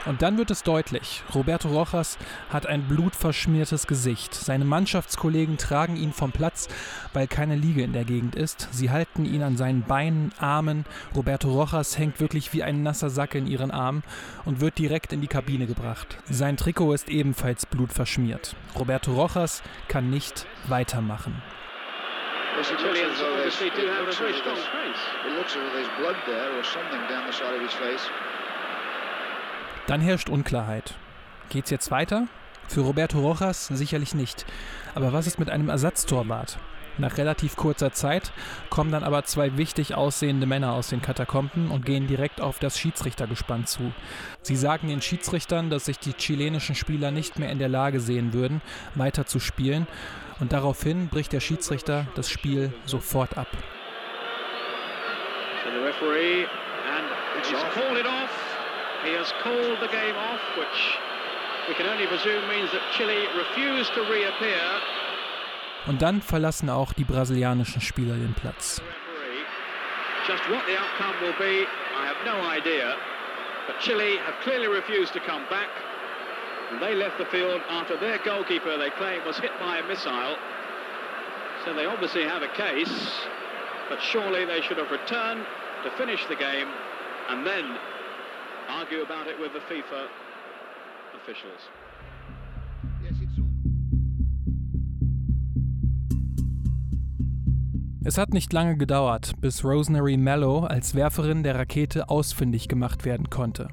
Und 0.06 0.20
dann 0.20 0.36
wird 0.36 0.50
es 0.50 0.62
deutlich, 0.62 1.22
Roberto 1.34 1.68
Rojas 1.68 2.18
hat 2.50 2.66
ein 2.66 2.86
blutverschmiertes 2.86 3.86
Gesicht. 3.86 4.34
Seine 4.34 4.66
Mannschaftskollegen 4.66 5.56
tragen 5.56 5.96
ihn 5.96 6.12
vom 6.12 6.30
Platz, 6.30 6.68
weil 7.14 7.26
keine 7.26 7.56
Liege 7.56 7.82
in 7.82 7.94
der 7.94 8.04
Gegend 8.04 8.36
ist. 8.36 8.68
Sie 8.70 8.90
halten 8.90 9.24
ihn 9.24 9.42
an 9.42 9.56
seinen 9.56 9.82
Beinen, 9.82 10.32
Armen. 10.38 10.84
Roberto 11.14 11.50
Rojas 11.50 11.96
hängt 11.96 12.20
wirklich 12.20 12.52
wie 12.52 12.62
ein 12.62 12.82
nasser 12.82 13.08
Sack 13.08 13.34
in 13.34 13.46
ihren 13.46 13.70
Armen 13.70 14.02
und 14.44 14.60
wird 14.60 14.76
direkt 14.76 15.14
in 15.14 15.22
die 15.22 15.26
Kabine 15.26 15.66
gebracht. 15.66 16.18
Sein 16.28 16.58
Trikot 16.58 16.92
ist 16.92 17.08
ebenfalls 17.08 17.64
blutverschmiert. 17.64 18.56
Roberto 18.78 19.12
Rojas 19.14 19.62
kann 19.88 20.10
nicht 20.10 20.46
weitermachen. 20.68 21.42
Well, 22.54 22.62
Chileans 22.62 23.20
obviously 23.20 23.70
do 23.70 23.88
have 23.88 24.06
a 24.06 24.12
very 24.12 24.32
strong 24.34 24.56
face. 24.56 25.02
It 25.26 25.32
looks 25.36 25.56
as 25.56 25.62
though 25.62 25.72
there's 25.72 25.88
blood 25.98 26.16
there 26.24 26.56
or 26.56 26.62
something 26.62 27.00
down 27.08 27.26
the 27.26 27.32
side 27.32 27.54
of 27.54 27.60
his 27.60 27.72
face. 27.72 28.08
Dann 29.86 30.00
herrscht 30.00 30.30
Unklarheit. 30.30 30.94
Geht's 31.50 31.70
jetzt 31.70 31.90
weiter? 31.90 32.28
Für 32.68 32.82
Roberto 32.82 33.18
Rojas 33.18 33.66
sicherlich 33.66 34.14
nicht. 34.14 34.46
Aber 34.94 35.12
was 35.12 35.26
ist 35.26 35.38
mit 35.38 35.50
einem 35.50 35.68
Ersatztorwart? 35.68 36.58
Nach 36.96 37.18
relativ 37.18 37.56
kurzer 37.56 37.92
Zeit 37.92 38.32
kommen 38.70 38.92
dann 38.92 39.02
aber 39.02 39.24
zwei 39.24 39.56
wichtig 39.56 39.94
aussehende 39.94 40.46
Männer 40.46 40.72
aus 40.74 40.88
den 40.88 41.02
Katakomben 41.02 41.70
und 41.70 41.84
gehen 41.84 42.06
direkt 42.06 42.40
auf 42.40 42.60
das 42.60 42.78
Schiedsrichtergespann 42.78 43.66
zu. 43.66 43.92
Sie 44.42 44.54
sagen 44.54 44.88
den 44.88 45.02
Schiedsrichtern, 45.02 45.70
dass 45.70 45.86
sich 45.86 45.98
die 45.98 46.12
chilenischen 46.12 46.76
Spieler 46.76 47.10
nicht 47.10 47.38
mehr 47.38 47.50
in 47.50 47.58
der 47.58 47.68
Lage 47.68 47.98
sehen 47.98 48.32
würden, 48.32 48.62
weiter 48.94 49.26
zu 49.26 49.40
spielen. 49.40 49.88
Und 50.40 50.52
daraufhin 50.52 51.08
bricht 51.08 51.32
der 51.32 51.40
Schiedsrichter 51.40 52.06
das 52.14 52.30
Spiel 52.30 52.72
sofort 52.84 53.36
ab. 53.36 53.48
So 55.64 55.70
referee 55.82 56.44
and 56.44 57.06
he's 57.44 57.62
called 57.74 57.98
it 57.98 58.06
off. 58.06 58.30
He 59.02 59.12
has 59.12 59.32
called 59.42 59.80
the 59.80 59.88
game 59.88 60.16
off, 60.16 60.40
which 60.56 60.98
we 61.68 61.74
can 61.74 61.86
only 61.86 62.06
presume 62.06 62.46
means 62.48 62.70
that 62.70 62.82
Chile 62.96 63.26
refused 63.36 63.92
to 63.94 64.02
reappear 64.02 64.62
und 65.86 66.02
dann 66.02 66.22
verlassen 66.22 66.70
auch 66.70 66.92
die 66.92 67.04
brasilianischen 67.04 67.80
Spieler 67.80 68.14
den 68.14 68.34
Platz. 68.34 68.82
Just 70.26 70.48
what 70.48 70.64
the 70.66 70.76
outcome 70.78 71.14
will 71.20 71.36
be, 71.38 71.66
I 71.94 72.06
have 72.06 72.16
no 72.24 72.40
idea. 72.48 72.96
But 73.66 73.78
Chile 73.80 74.16
have 74.24 74.34
clearly 74.42 74.68
refused 74.68 75.12
to 75.12 75.20
come 75.20 75.44
back. 75.50 75.68
And 76.70 76.80
they 76.80 76.94
left 76.94 77.18
the 77.18 77.26
field 77.26 77.60
after 77.68 77.96
their 77.98 78.18
goalkeeper, 78.24 78.78
they 78.78 78.90
claim, 78.90 79.20
was 79.26 79.38
hit 79.38 79.52
by 79.60 79.78
a 79.78 79.86
missile. 79.86 80.36
So 81.64 81.74
they 81.74 81.84
obviously 81.84 82.24
have 82.24 82.42
a 82.42 82.48
case. 82.48 83.20
But 83.90 84.00
surely 84.00 84.46
they 84.46 84.62
should 84.62 84.78
have 84.78 84.90
returned 84.90 85.44
to 85.84 85.90
finish 85.98 86.24
the 86.26 86.36
game 86.36 86.68
and 87.28 87.46
then 87.46 87.76
argue 88.68 89.02
about 89.02 89.26
it 89.26 89.38
with 89.38 89.52
the 89.52 89.60
FIFA 89.60 90.08
officials. 91.22 91.68
Es 98.06 98.18
hat 98.18 98.34
nicht 98.34 98.52
lange 98.52 98.76
gedauert, 98.76 99.32
bis 99.40 99.64
Rosemary 99.64 100.18
Mello 100.18 100.66
als 100.66 100.94
Werferin 100.94 101.42
der 101.42 101.54
Rakete 101.54 102.10
ausfindig 102.10 102.68
gemacht 102.68 103.06
werden 103.06 103.30
konnte. 103.30 103.68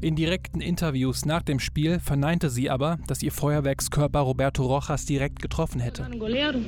In 0.00 0.14
direkten 0.14 0.60
Interviews 0.60 1.24
nach 1.24 1.42
dem 1.42 1.58
Spiel 1.58 1.98
verneinte 1.98 2.50
sie 2.50 2.70
aber, 2.70 3.00
dass 3.08 3.24
ihr 3.24 3.32
Feuerwerkskörper 3.32 4.20
Roberto 4.20 4.64
Rojas 4.64 5.06
direkt 5.06 5.42
getroffen 5.42 5.80
hätte. 5.80 6.08
Ninguém 6.08 6.64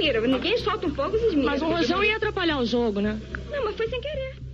mira, 0.00 0.20
ninguém 0.22 0.56
solta 0.58 0.86
um 0.86 0.94
fogo, 0.94 1.14
Mas 1.44 1.60
o 1.60 1.66
rojão 1.66 2.02
ia 2.02 2.16
atrapalhar 2.16 2.58
o 2.58 2.64
jogo, 2.64 3.00
né? 3.00 3.20
Não, 3.50 3.64
mas 3.64 3.76
foi 3.76 3.86
sem 3.86 4.00
querer. 4.00 4.49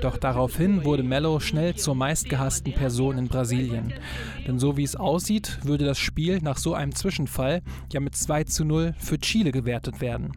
Doch 0.00 0.16
daraufhin 0.16 0.84
wurde 0.84 1.02
Mello 1.02 1.40
schnell 1.40 1.74
zur 1.74 1.94
meistgehassten 1.94 2.72
Person 2.72 3.18
in 3.18 3.28
Brasilien. 3.28 3.92
Denn 4.46 4.58
so 4.58 4.76
wie 4.78 4.82
es 4.82 4.96
aussieht, 4.96 5.58
würde 5.62 5.84
das 5.84 5.98
Spiel 5.98 6.40
nach 6.40 6.56
so 6.56 6.72
einem 6.72 6.94
Zwischenfall 6.94 7.62
ja 7.92 8.00
mit 8.00 8.16
2 8.16 8.44
zu 8.44 8.64
0 8.64 8.94
für 8.98 9.18
Chile 9.18 9.52
gewertet 9.52 10.00
werden. 10.00 10.32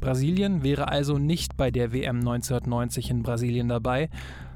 Brasilien 0.00 0.62
wäre 0.62 0.88
also 0.88 1.18
nicht 1.18 1.56
bei 1.56 1.70
der 1.72 1.92
WM 1.92 2.18
1990 2.18 3.10
in 3.10 3.22
Brasilien 3.22 3.68
dabei, 3.68 4.10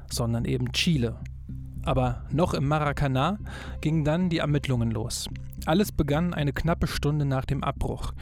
sondern 0.09 0.45
eben 0.45 0.71
Chile. 0.71 1.17
Aber 1.83 2.23
noch 2.31 2.53
im 2.53 2.67
Maracanã 2.67 3.37
gingen 3.81 4.05
dann 4.05 4.29
die 4.29 4.39
Ermittlungen 4.39 4.89
los. 4.89 5.29
Alles 5.65 5.91
begann 5.91 6.33
eine 6.33 6.53
knappe 6.53 6.87
Stunde 6.87 7.25
nach 7.25 7.45
dem 7.45 7.63
Abbruch. 7.63 8.13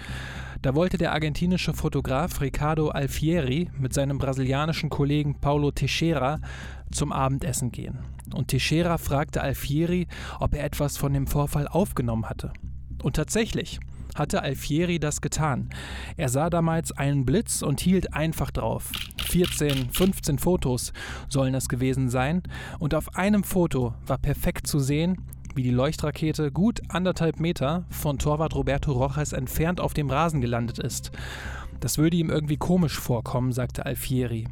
Da 0.63 0.75
wollte 0.75 0.98
der 0.98 1.12
argentinische 1.12 1.74
Fotograf 1.74 2.39
Ricardo 2.39 2.88
Alfieri 2.88 3.70
mit 3.77 3.93
seinem 3.93 4.17
brasilianischen 4.17 4.89
Kollegen 4.89 5.41
Paulo 5.41 5.72
Teixeira 5.72 6.39
zum 6.89 7.12
Abendessen 7.12 7.74
gehen. 7.74 8.00
Und 8.34 8.48
Teixeira 8.48 8.98
fragte 8.98 9.41
Alfieri, 9.41 10.08
ob 10.39 10.55
er 10.55 10.63
etwas 10.63 10.96
von 10.96 11.12
dem 11.12 11.27
Vorfall 11.27 11.67
aufgenommen 11.67 12.29
hatte. 12.29 12.53
Und 13.03 13.17
tatsächlich 13.17 13.82
hatte 14.15 14.41
Alfieri 14.41 15.00
das 15.00 15.20
getan. 15.20 15.70
Er 16.15 16.29
sah 16.29 16.50
damals 16.50 16.93
einen 16.93 17.25
Blitz 17.25 17.62
und 17.62 17.82
hielt 17.82 18.13
einfach 18.13 18.50
drauf. 18.50 18.89
14, 19.22 19.89
15 19.89 20.39
Fotos 20.39 20.93
sollen 21.27 21.55
es 21.55 21.67
gewesen 21.67 22.08
sein. 22.08 22.41
Und 22.79 22.96
auf 22.96 23.15
einem 23.15 23.43
Foto 23.43 23.96
war 24.05 24.17
perfekt 24.17 24.67
zu 24.67 24.79
sehen, 24.79 25.17
wie 25.56 25.64
die 25.64 25.72
Leuchtrakete 25.72 26.52
gut 26.52 26.82
anderthalb 26.90 27.40
Meter 27.40 27.86
von 27.90 28.18
Torwart 28.18 28.56
Roberto 28.56 28.92
Rojas 28.92 29.34
entfernt 29.34 29.80
auf 29.80 29.94
dem 29.94 30.10
Rasen 30.10 30.42
gelandet 30.42 30.80
ist. 30.80 31.12
Das 31.80 31.98
würde 31.98 32.18
ihm 32.18 32.30
irgendwie 32.30 32.58
komisch 32.58 33.00
vorkommen, 33.00 33.52
sagte 33.52 33.86
Alfieri. 33.86 34.48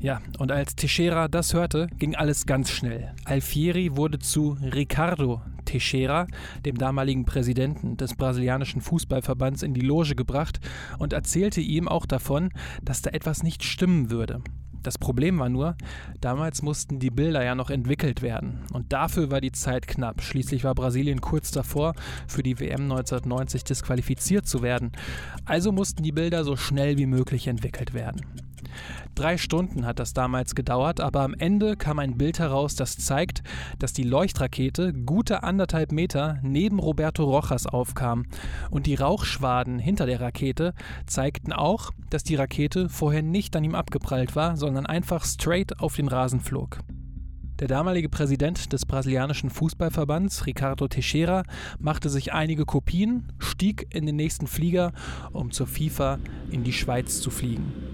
Ja, 0.00 0.20
und 0.38 0.52
als 0.52 0.76
Teixeira 0.76 1.28
das 1.28 1.54
hörte, 1.54 1.86
ging 1.98 2.14
alles 2.14 2.46
ganz 2.46 2.70
schnell. 2.70 3.14
Alfieri 3.24 3.96
wurde 3.96 4.18
zu 4.18 4.56
Ricardo 4.62 5.40
Teixeira, 5.64 6.26
dem 6.64 6.76
damaligen 6.76 7.24
Präsidenten 7.24 7.96
des 7.96 8.14
brasilianischen 8.14 8.80
Fußballverbands, 8.80 9.62
in 9.62 9.74
die 9.74 9.80
Loge 9.80 10.14
gebracht 10.14 10.60
und 10.98 11.12
erzählte 11.12 11.60
ihm 11.60 11.88
auch 11.88 12.06
davon, 12.06 12.50
dass 12.82 13.02
da 13.02 13.10
etwas 13.10 13.42
nicht 13.42 13.64
stimmen 13.64 14.10
würde. 14.10 14.42
Das 14.84 14.98
Problem 14.98 15.38
war 15.38 15.48
nur, 15.48 15.76
damals 16.20 16.62
mussten 16.62 17.00
die 17.00 17.10
Bilder 17.10 17.42
ja 17.42 17.54
noch 17.54 17.70
entwickelt 17.70 18.20
werden. 18.20 18.60
Und 18.72 18.92
dafür 18.92 19.30
war 19.30 19.40
die 19.40 19.50
Zeit 19.50 19.88
knapp. 19.88 20.20
Schließlich 20.20 20.62
war 20.62 20.74
Brasilien 20.74 21.22
kurz 21.22 21.50
davor, 21.50 21.94
für 22.28 22.42
die 22.42 22.60
WM 22.60 22.82
1990 22.82 23.64
disqualifiziert 23.64 24.46
zu 24.46 24.62
werden. 24.62 24.92
Also 25.46 25.72
mussten 25.72 26.02
die 26.02 26.12
Bilder 26.12 26.44
so 26.44 26.54
schnell 26.54 26.98
wie 26.98 27.06
möglich 27.06 27.46
entwickelt 27.48 27.94
werden. 27.94 28.43
Drei 29.14 29.36
Stunden 29.36 29.86
hat 29.86 29.98
das 29.98 30.12
damals 30.12 30.54
gedauert, 30.54 31.00
aber 31.00 31.22
am 31.22 31.34
Ende 31.34 31.76
kam 31.76 31.98
ein 31.98 32.18
Bild 32.18 32.38
heraus, 32.38 32.74
das 32.74 32.96
zeigt, 32.96 33.42
dass 33.78 33.92
die 33.92 34.02
Leuchtrakete 34.02 34.92
gute 34.92 35.42
anderthalb 35.42 35.92
Meter 35.92 36.38
neben 36.42 36.78
Roberto 36.78 37.24
Rojas 37.24 37.66
aufkam. 37.66 38.26
Und 38.70 38.86
die 38.86 38.94
Rauchschwaden 38.94 39.78
hinter 39.78 40.06
der 40.06 40.20
Rakete 40.20 40.74
zeigten 41.06 41.52
auch, 41.52 41.90
dass 42.10 42.24
die 42.24 42.36
Rakete 42.36 42.88
vorher 42.88 43.22
nicht 43.22 43.54
an 43.56 43.64
ihm 43.64 43.74
abgeprallt 43.74 44.36
war, 44.36 44.56
sondern 44.56 44.86
einfach 44.86 45.24
straight 45.24 45.80
auf 45.80 45.96
den 45.96 46.08
Rasen 46.08 46.40
flog. 46.40 46.78
Der 47.60 47.68
damalige 47.68 48.08
Präsident 48.08 48.72
des 48.72 48.84
brasilianischen 48.84 49.48
Fußballverbands, 49.48 50.44
Ricardo 50.44 50.88
Teixeira, 50.88 51.44
machte 51.78 52.10
sich 52.10 52.32
einige 52.32 52.64
Kopien, 52.64 53.32
stieg 53.38 53.86
in 53.94 54.06
den 54.06 54.16
nächsten 54.16 54.48
Flieger, 54.48 54.92
um 55.32 55.52
zur 55.52 55.68
FIFA 55.68 56.18
in 56.50 56.64
die 56.64 56.72
Schweiz 56.72 57.20
zu 57.20 57.30
fliegen. 57.30 57.93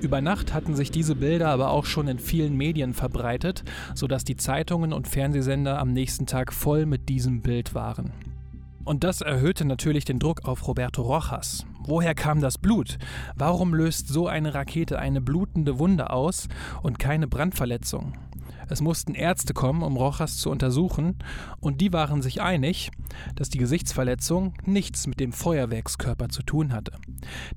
Über 0.00 0.22
Nacht 0.22 0.54
hatten 0.54 0.74
sich 0.74 0.90
diese 0.90 1.14
Bilder 1.14 1.48
aber 1.48 1.70
auch 1.70 1.84
schon 1.84 2.08
in 2.08 2.18
vielen 2.18 2.56
Medien 2.56 2.94
verbreitet, 2.94 3.64
sodass 3.94 4.24
die 4.24 4.36
Zeitungen 4.36 4.94
und 4.94 5.06
Fernsehsender 5.06 5.78
am 5.78 5.92
nächsten 5.92 6.24
Tag 6.26 6.54
voll 6.54 6.86
mit 6.86 7.10
diesem 7.10 7.42
Bild 7.42 7.74
waren. 7.74 8.12
Und 8.84 9.04
das 9.04 9.20
erhöhte 9.20 9.66
natürlich 9.66 10.06
den 10.06 10.18
Druck 10.18 10.46
auf 10.46 10.66
Roberto 10.66 11.02
Rojas. 11.02 11.66
Woher 11.84 12.14
kam 12.14 12.40
das 12.40 12.56
Blut? 12.56 12.98
Warum 13.36 13.74
löst 13.74 14.08
so 14.08 14.26
eine 14.26 14.54
Rakete 14.54 14.98
eine 14.98 15.20
blutende 15.20 15.78
Wunde 15.78 16.10
aus 16.10 16.48
und 16.82 16.98
keine 16.98 17.28
Brandverletzung? 17.28 18.14
Es 18.70 18.80
mussten 18.80 19.14
Ärzte 19.14 19.52
kommen, 19.52 19.82
um 19.82 19.96
Rojas 19.96 20.36
zu 20.36 20.48
untersuchen, 20.48 21.18
und 21.58 21.80
die 21.80 21.92
waren 21.92 22.22
sich 22.22 22.40
einig, 22.40 22.92
dass 23.34 23.50
die 23.50 23.58
Gesichtsverletzung 23.58 24.54
nichts 24.64 25.08
mit 25.08 25.18
dem 25.18 25.32
Feuerwerkskörper 25.32 26.28
zu 26.28 26.44
tun 26.44 26.72
hatte. 26.72 26.92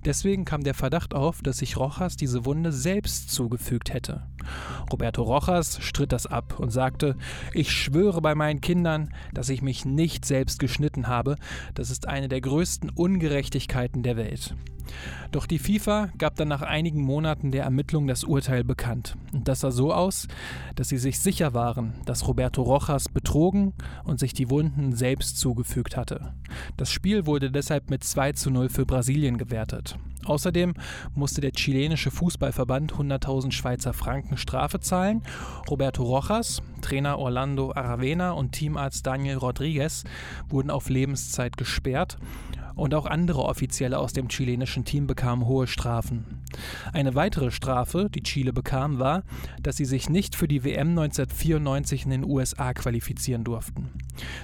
Deswegen 0.06 0.44
kam 0.44 0.64
der 0.64 0.74
Verdacht 0.74 1.14
auf, 1.14 1.44
dass 1.44 1.60
sich 1.60 1.78
Rojas 1.78 2.18
diese 2.18 2.46
Wunde 2.46 2.72
selbst 2.72 3.30
zugefügt 3.30 3.94
hätte. 3.94 4.24
Roberto 4.92 5.22
Rojas 5.22 5.80
stritt 5.82 6.12
das 6.12 6.26
ab 6.26 6.60
und 6.60 6.72
sagte, 6.72 7.16
ich 7.54 7.72
schwöre 7.72 8.20
bei 8.20 8.34
meinen 8.34 8.62
Kindern, 8.62 9.14
dass 9.34 9.50
ich 9.50 9.62
mich 9.62 9.86
nicht 9.86 10.26
selbst 10.26 10.58
geschnitten 10.58 11.08
habe, 11.08 11.38
das 11.76 11.92
ist 11.92 12.08
eine 12.08 12.28
der 12.28 12.42
größten 12.42 12.90
Ungerechtigkeiten 12.90 14.02
der 14.02 14.18
Welt. 14.18 14.56
Doch 15.32 15.46
die 15.46 15.60
FIFA 15.60 16.10
gab 16.18 16.36
dann 16.36 16.48
nach 16.48 16.62
einigen 16.62 17.02
Monaten 17.02 17.52
der 17.52 17.64
Ermittlung 17.64 18.08
das 18.08 18.24
Urteil 18.24 18.64
bekannt. 18.64 19.16
Und 19.34 19.48
das 19.48 19.62
sah 19.62 19.72
so 19.72 19.94
aus, 19.94 20.28
dass 20.76 20.90
sie 20.90 20.98
sich 20.98 21.20
sicher 21.20 21.54
waren, 21.54 21.94
dass 22.06 22.28
Roberto 22.28 22.62
Rojas 22.62 23.10
betrogen 23.10 23.74
und 24.04 24.20
sich 24.20 24.34
die 24.34 24.50
Wunden 24.50 24.94
selbst 24.94 25.38
zugefügt 25.38 25.98
hatte. 25.98 26.34
Das 26.78 26.92
Spiel 26.92 27.26
wurde 27.26 27.52
deshalb 27.52 27.90
mit 27.90 28.04
2 28.04 28.34
zu 28.34 28.52
0 28.52 28.70
für 28.70 28.86
Brasilien 28.86 29.38
gewertet. 29.38 29.98
Außerdem 30.26 30.74
musste 31.16 31.42
der 31.42 31.52
chilenische 31.52 32.12
Fußballverband 32.12 32.94
100.000 32.94 33.52
Schweizer 33.52 33.94
Franken 33.94 34.38
Strafe 34.38 34.80
zahlen. 34.80 35.22
Roberto 35.70 36.04
Rojas, 36.04 36.62
Trainer 36.82 37.20
Orlando 37.20 37.74
Aravena 37.74 38.32
und 38.32 38.54
Teamarzt 38.54 39.06
Daniel 39.06 39.38
Rodriguez 39.38 40.04
wurden 40.50 40.70
auf 40.70 40.90
Lebenszeit 40.90 41.58
gesperrt 41.58 42.18
und 42.76 42.94
auch 42.94 43.06
andere 43.06 43.44
Offizielle 43.44 44.00
aus 44.00 44.14
dem 44.14 44.28
chilenischen 44.30 44.86
Team 44.86 45.08
bekamen 45.08 45.46
hohe 45.46 45.68
Strafen. 45.68 46.42
Eine 46.92 47.16
weitere 47.16 47.52
Strafe, 47.52 48.10
die 48.14 48.24
Chile 48.24 48.54
bekam, 48.54 49.00
war, 49.00 49.24
dass 49.62 49.78
sie 49.78 49.86
sich 49.86 50.10
nicht 50.10 50.36
für 50.36 50.48
die 50.48 50.64
WM 50.64 50.90
1994 50.90 52.06
in 52.06 52.12
den 52.12 52.24
USA 52.24 52.74
qualifizieren 52.74 53.44
durften. 53.44 53.90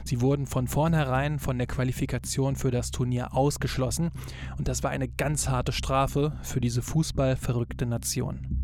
Sie 0.04 0.22
wurden 0.22 0.48
von 0.48 0.68
vornherein 0.68 1.40
von 1.40 1.58
der 1.58 1.68
Qualifikation 1.68 2.56
für 2.56 2.72
das 2.72 2.92
Turnier 2.92 3.34
ausgeschlossen 3.34 4.12
und 4.58 4.68
das 4.68 4.84
war 4.84 4.92
eine 4.92 5.08
ganz 5.08 5.48
harte 5.48 5.72
Strafe 5.72 6.34
für 6.42 6.62
diese 6.62 6.82
fußballverrückte 6.82 7.86
Nation. 7.86 8.59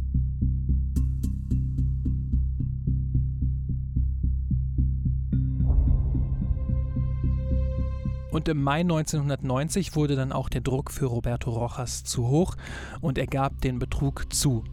Und 8.35 8.49
im 8.49 8.61
Mai 8.61 8.81
1990 8.81 9.95
wurde 9.95 10.17
dann 10.17 10.33
auch 10.33 10.49
der 10.49 10.59
Druck 10.59 10.91
für 10.91 11.05
Roberto 11.05 11.51
Rojas 11.51 12.03
zu 12.03 12.27
hoch 12.27 12.57
und 12.99 13.17
er 13.17 13.27
gab 13.27 13.61
den 13.61 13.79
Betrug 13.79 14.25
zu. 14.33 14.65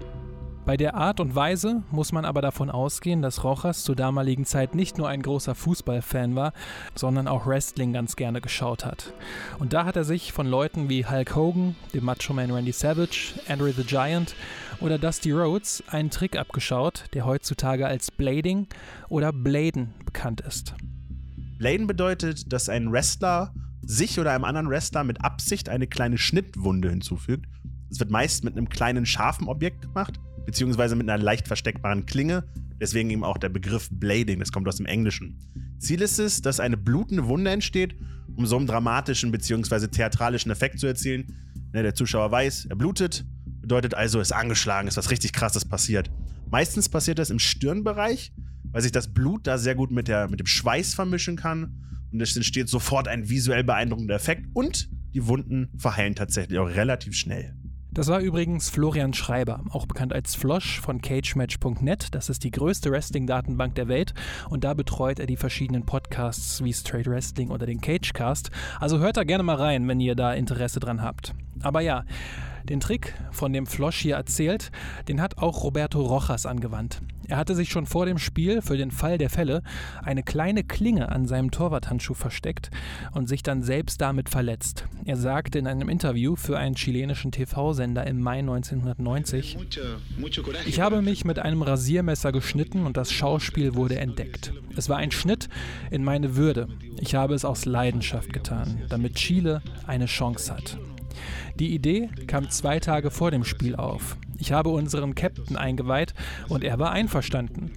Bei 0.65 0.77
der 0.77 0.97
Art 0.97 1.21
und 1.21 1.37
Weise 1.37 1.85
muss 1.93 2.11
man 2.11 2.25
aber 2.25 2.43
davon 2.43 2.71
ausgehen, 2.71 3.23
dass 3.23 3.45
Rojas 3.45 3.85
zur 3.85 3.95
damaligen 3.95 4.47
Zeit 4.47 4.75
nicht 4.75 4.99
nur 4.99 5.09
ein 5.09 5.23
großer 5.23 5.55
Fußballfan 5.55 6.35
war, 6.35 6.55
sondern 6.97 7.29
auch 7.29 7.47
Wrestling 7.47 7.93
ganz 7.93 8.17
gerne 8.17 8.41
geschaut 8.41 8.85
hat. 8.85 9.13
Und 9.61 9.73
da 9.73 9.85
hat 9.85 9.95
er 9.95 10.03
sich 10.03 10.33
von 10.33 10.49
Leuten 10.49 10.89
wie 10.89 11.07
Hulk 11.07 11.37
Hogan, 11.37 11.77
dem 11.95 12.05
Macho 12.05 12.33
Man 12.33 12.51
Randy 12.51 12.73
Savage, 12.73 13.35
Andre 13.49 13.71
the 13.71 13.85
Giant 13.85 14.35
oder 14.81 14.99
Dusty 14.99 15.31
Rhodes 15.31 15.85
einen 15.87 16.11
Trick 16.11 16.37
abgeschaut, 16.37 17.05
der 17.15 17.27
heutzutage 17.27 17.87
als 17.87 18.11
Blading 18.11 18.67
oder 19.09 19.33
Bladen 19.33 19.95
bekannt 20.05 20.41
ist. 20.41 20.75
Bladen 21.63 21.87
bedeutet, 21.87 22.53
dass 22.53 22.69
ein 22.69 22.91
Wrestler 22.91 23.55
sich 23.83 24.19
oder 24.19 24.33
einem 24.33 24.43
anderen 24.43 24.69
Wrestler 24.69 25.05
mit 25.05 25.25
Absicht 25.25 25.69
eine 25.69 25.87
kleine 25.87 26.19
Schnittwunde 26.19 26.91
hinzufügt. 26.91 27.47
Es 27.89 28.01
wird 28.01 28.11
meist 28.11 28.43
mit 28.43 28.57
einem 28.57 28.69
kleinen 28.69 29.07
scharfen 29.07 29.47
Objekt 29.47 29.83
gemacht 29.83 30.19
beziehungsweise 30.45 30.97
mit 30.97 31.09
einer 31.09 31.23
leicht 31.23 31.47
versteckbaren 31.47 32.05
Klinge. 32.05 32.43
Deswegen 32.81 33.11
eben 33.11 33.23
auch 33.23 33.39
der 33.39 33.49
Begriff 33.49 33.89
Blading, 33.93 34.41
das 34.41 34.51
kommt 34.51 34.67
aus 34.67 34.79
dem 34.79 34.87
Englischen. 34.87 35.39
Ziel 35.79 36.03
ist 36.03 36.19
es, 36.19 36.43
dass 36.43 36.59
eine 36.59 36.77
blutende 36.77 37.29
Wunde 37.29 37.53
entsteht, 37.53 37.95
um 38.35 38.45
so 38.45 38.57
einen 38.57 38.67
dramatischen 38.67 39.31
beziehungsweise 39.31 39.89
theatralischen 39.89 40.51
Effekt 40.51 40.81
zu 40.81 40.89
erzielen. 40.89 41.33
Ne, 41.73 41.85
der 41.85 41.95
Zuschauer 41.95 42.33
weiß, 42.33 42.67
er 42.71 42.75
blutet, 42.75 43.25
bedeutet 43.61 43.95
also, 43.95 44.19
er 44.19 44.23
ist 44.23 44.33
angeschlagen, 44.33 44.89
ist 44.89 44.97
was 44.97 45.13
richtig 45.13 45.33
krasses 45.33 45.65
passiert. 45.65 46.11
Meistens 46.51 46.89
passiert 46.89 47.21
das 47.21 47.31
im 47.31 47.39
Stirnbereich, 47.39 48.33
weil 48.73 48.83
sich 48.83 48.93
das 48.93 49.13
Blut 49.13 49.47
da 49.47 49.59
sehr 49.59 49.75
gut 49.75 49.91
mit, 49.91 50.09
der, 50.09 50.29
mit 50.29 50.41
dem 50.41 50.47
Schweiß 50.47 50.95
vermischen 50.95 51.37
kann. 51.37 52.09
Und 52.13 52.21
es 52.21 52.37
entsteht 52.37 52.69
sofort 52.69 53.09
ein 53.09 53.29
visuell 53.29 53.65
beeindruckender 53.65 54.15
Effekt 54.15 54.47
und 54.53 54.91
die 55.15 55.27
Wunden 55.27 55.71
verheilen 55.79 56.15
tatsächlich 56.15 56.59
auch 56.59 56.69
relativ 56.69 57.15
schnell. 57.15 57.55
Das 57.95 58.09
war 58.09 58.21
übrigens 58.21 58.71
Florian 58.71 59.13
Schreiber, 59.13 59.63
auch 59.69 59.85
bekannt 59.85 60.15
als 60.15 60.35
Flosch 60.35 60.81
von 60.81 61.03
CageMatch.net. 61.03 62.15
Das 62.15 62.31
ist 62.31 62.43
die 62.43 62.51
größte 62.51 62.91
Wrestling-Datenbank 62.91 63.75
der 63.75 63.87
Welt 63.87 64.15
und 64.49 64.65
da 64.65 64.73
betreut 64.73 65.21
er 65.21 65.27
die 65.27 65.37
verschiedenen 65.37 65.85
Podcasts 65.85 66.65
wie 66.65 66.73
Straight 66.73 67.07
Wrestling 67.07 67.51
oder 67.51 67.67
den 67.67 67.83
Cagecast. 67.83 68.51
Also 68.81 68.99
hört 68.99 69.19
da 69.19 69.25
gerne 69.25 69.43
mal 69.43 69.57
rein, 69.57 69.87
wenn 69.89 70.01
ihr 70.01 70.15
da 70.15 70.33
Interesse 70.33 70.81
dran 70.81 71.03
habt. 71.03 71.35
Aber 71.61 71.83
ja, 71.83 72.07
den 72.65 72.81
Trick, 72.81 73.13
von 73.31 73.53
dem 73.53 73.67
Flosch 73.67 73.99
hier 73.99 74.17
erzählt, 74.17 74.73
den 75.07 75.21
hat 75.21 75.37
auch 75.37 75.63
Roberto 75.63 76.01
Rojas 76.01 76.47
angewandt. 76.47 77.03
Er 77.33 77.39
hatte 77.39 77.55
sich 77.55 77.71
schon 77.71 77.87
vor 77.87 78.05
dem 78.05 78.19
Spiel 78.19 78.61
für 78.61 78.77
den 78.77 78.91
Fall 78.91 79.17
der 79.17 79.31
Fälle 79.31 79.63
eine 80.03 80.23
kleine 80.23 80.65
Klinge 80.65 81.11
an 81.11 81.27
seinem 81.27 81.51
Torwarthandschuh 81.51 82.13
versteckt 82.13 82.71
und 83.13 83.27
sich 83.27 83.43
dann 83.43 83.63
selbst 83.63 84.03
damit 84.03 84.29
verletzt. 84.29 84.85
Er 85.07 85.17
sagte 85.17 85.59
in 85.59 85.67
einem 85.67 85.89
Interview 85.89 86.37
für 86.37 86.59
einen 86.59 86.75
chilenischen 86.75 87.33
TV-Sender 87.33 88.07
im 88.07 88.21
Mai 88.21 88.41
1990, 88.41 89.57
ich 90.67 90.81
habe 90.81 91.01
mich 91.01 91.25
mit 91.25 91.39
einem 91.39 91.63
Rasiermesser 91.63 92.33
geschnitten 92.33 92.85
und 92.85 92.99
das 92.99 93.11
Schauspiel 93.11 93.77
wurde 93.77 93.99
entdeckt. 93.99 94.53
Es 94.77 94.91
war 94.91 94.99
ein 94.99 95.11
Schnitt 95.11 95.49
in 95.91 96.05
meine 96.05 96.37
Würde. 96.37 96.69
Ich 97.01 97.15
habe 97.15 97.33
es 97.33 97.47
aus 97.47 97.65
Leidenschaft 97.65 98.35
getan, 98.35 98.83
damit 98.91 99.15
Chile 99.15 99.63
eine 99.87 100.05
Chance 100.05 100.53
hat. 100.53 100.77
Die 101.59 101.75
Idee 101.75 102.11
kam 102.27 102.51
zwei 102.51 102.79
Tage 102.79 103.11
vor 103.11 103.31
dem 103.31 103.45
Spiel 103.45 103.75
auf. 103.75 104.19
Ich 104.43 104.51
habe 104.51 104.71
unseren 104.71 105.15
Captain 105.15 105.57
eingeweiht 105.57 106.15
und 106.49 106.65
er 106.65 106.81
war 106.81 106.91
einverstanden. 106.91 107.71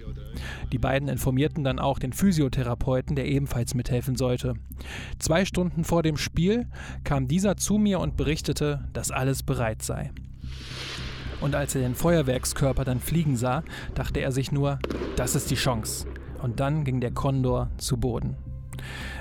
Die 0.72 0.78
beiden 0.78 1.08
informierten 1.08 1.62
dann 1.62 1.78
auch 1.78 2.00
den 2.00 2.12
Physiotherapeuten, 2.12 3.14
der 3.14 3.26
ebenfalls 3.26 3.76
mithelfen 3.76 4.16
sollte. 4.16 4.54
Zwei 5.20 5.44
Stunden 5.44 5.84
vor 5.84 6.02
dem 6.02 6.16
Spiel 6.16 6.66
kam 7.04 7.28
dieser 7.28 7.56
zu 7.56 7.78
mir 7.78 8.00
und 8.00 8.16
berichtete, 8.16 8.88
dass 8.92 9.12
alles 9.12 9.44
bereit 9.44 9.82
sei. 9.82 10.10
Und 11.40 11.54
als 11.54 11.76
er 11.76 11.82
den 11.82 11.94
Feuerwerkskörper 11.94 12.84
dann 12.84 12.98
fliegen 12.98 13.36
sah, 13.36 13.62
dachte 13.94 14.18
er 14.18 14.32
sich 14.32 14.50
nur, 14.50 14.80
das 15.14 15.36
ist 15.36 15.52
die 15.52 15.54
Chance. 15.54 16.08
Und 16.42 16.58
dann 16.58 16.82
ging 16.82 17.00
der 17.00 17.12
Kondor 17.12 17.70
zu 17.78 17.96
Boden. 17.96 18.34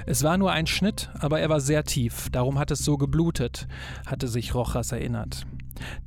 Es 0.08 0.24
war 0.24 0.40
nur 0.40 0.52
ein 0.52 0.66
Schnitt, 0.66 1.12
aber 1.20 1.42
er 1.42 1.50
war 1.50 1.60
sehr 1.60 1.84
tief, 1.84 2.28
darum 2.32 2.58
hat 2.58 2.72
es 2.72 2.80
so 2.80 2.98
geblutet, 2.98 3.68
hatte 4.08 4.28
sich 4.28 4.56
Rojas 4.56 4.92
erinnert. 4.92 5.46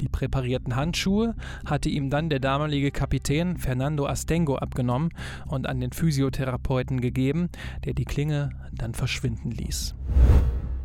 Die 0.01 0.09
präparierten 0.09 0.77
Handschuhe 0.77 1.35
hatte 1.65 1.89
ihm 1.89 2.11
dann 2.11 2.31
der 2.31 2.41
damalige 2.41 2.91
Kapitän 2.91 3.57
Fernando 3.57 4.07
Astengo 4.07 4.57
abgenommen 4.57 5.11
und 5.47 5.67
an 5.67 5.81
den 5.81 5.93
Physiotherapeuten 5.93 7.01
gegeben, 7.01 7.49
der 7.85 7.95
die 7.95 8.05
Klinge 8.05 8.51
dann 8.73 8.95
verschwinden 8.95 9.51
ließ. 9.51 9.95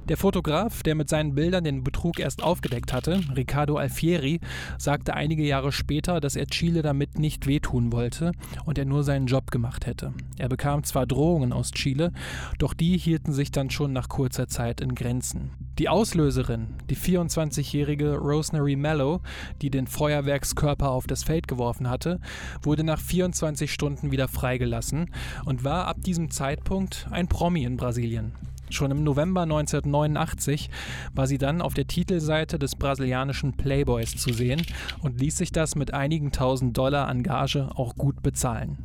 Der 0.09 0.17
Fotograf, 0.17 0.83
der 0.83 0.95
mit 0.95 1.07
seinen 1.07 1.33
Bildern 1.33 1.63
den 1.63 1.81
Betrug 1.81 2.19
erst 2.19 2.43
aufgedeckt 2.43 2.91
hatte, 2.91 3.21
Riccardo 3.37 3.77
Alfieri, 3.77 4.41
sagte 4.77 5.13
einige 5.13 5.45
Jahre 5.45 5.71
später, 5.71 6.19
dass 6.19 6.35
er 6.35 6.45
Chile 6.47 6.81
damit 6.81 7.19
nicht 7.19 7.47
wehtun 7.47 7.93
wollte 7.93 8.33
und 8.65 8.77
er 8.77 8.83
nur 8.83 9.05
seinen 9.05 9.27
Job 9.27 9.49
gemacht 9.49 9.85
hätte. 9.85 10.13
Er 10.37 10.49
bekam 10.49 10.83
zwar 10.83 11.05
Drohungen 11.05 11.53
aus 11.53 11.71
Chile, 11.71 12.11
doch 12.59 12.73
die 12.73 12.97
hielten 12.97 13.31
sich 13.31 13.51
dann 13.51 13.69
schon 13.69 13.93
nach 13.93 14.09
kurzer 14.09 14.49
Zeit 14.49 14.81
in 14.81 14.93
Grenzen. 14.93 15.51
Die 15.79 15.87
Auslöserin, 15.87 16.75
die 16.89 16.97
24-jährige 16.97 18.17
Rosemary 18.17 18.75
Mello, 18.75 19.21
die 19.61 19.69
den 19.69 19.87
Feuerwerkskörper 19.87 20.91
auf 20.91 21.07
das 21.07 21.23
Feld 21.23 21.47
geworfen 21.47 21.89
hatte, 21.89 22.19
wurde 22.61 22.83
nach 22.83 22.99
24 22.99 23.71
Stunden 23.71 24.11
wieder 24.11 24.27
freigelassen 24.27 25.11
und 25.45 25.63
war 25.63 25.87
ab 25.87 26.03
diesem 26.03 26.29
Zeitpunkt 26.29 27.07
ein 27.09 27.29
Promi 27.29 27.63
in 27.63 27.77
Brasilien. 27.77 28.33
Schon 28.73 28.89
im 28.89 29.03
November 29.03 29.43
1989 29.43 30.71
war 31.13 31.27
sie 31.27 31.37
dann 31.37 31.61
auf 31.61 31.75
der 31.75 31.85
Titelseite 31.85 32.57
des 32.57 32.75
brasilianischen 32.75 33.53
Playboys 33.53 34.15
zu 34.15 34.33
sehen 34.33 34.63
und 35.01 35.21
ließ 35.21 35.37
sich 35.37 35.51
das 35.51 35.75
mit 35.75 35.93
einigen 35.93 36.31
tausend 36.31 36.75
Dollar 36.75 37.07
an 37.07 37.21
Gage 37.21 37.69
auch 37.75 37.93
gut 37.93 38.23
bezahlen. 38.23 38.79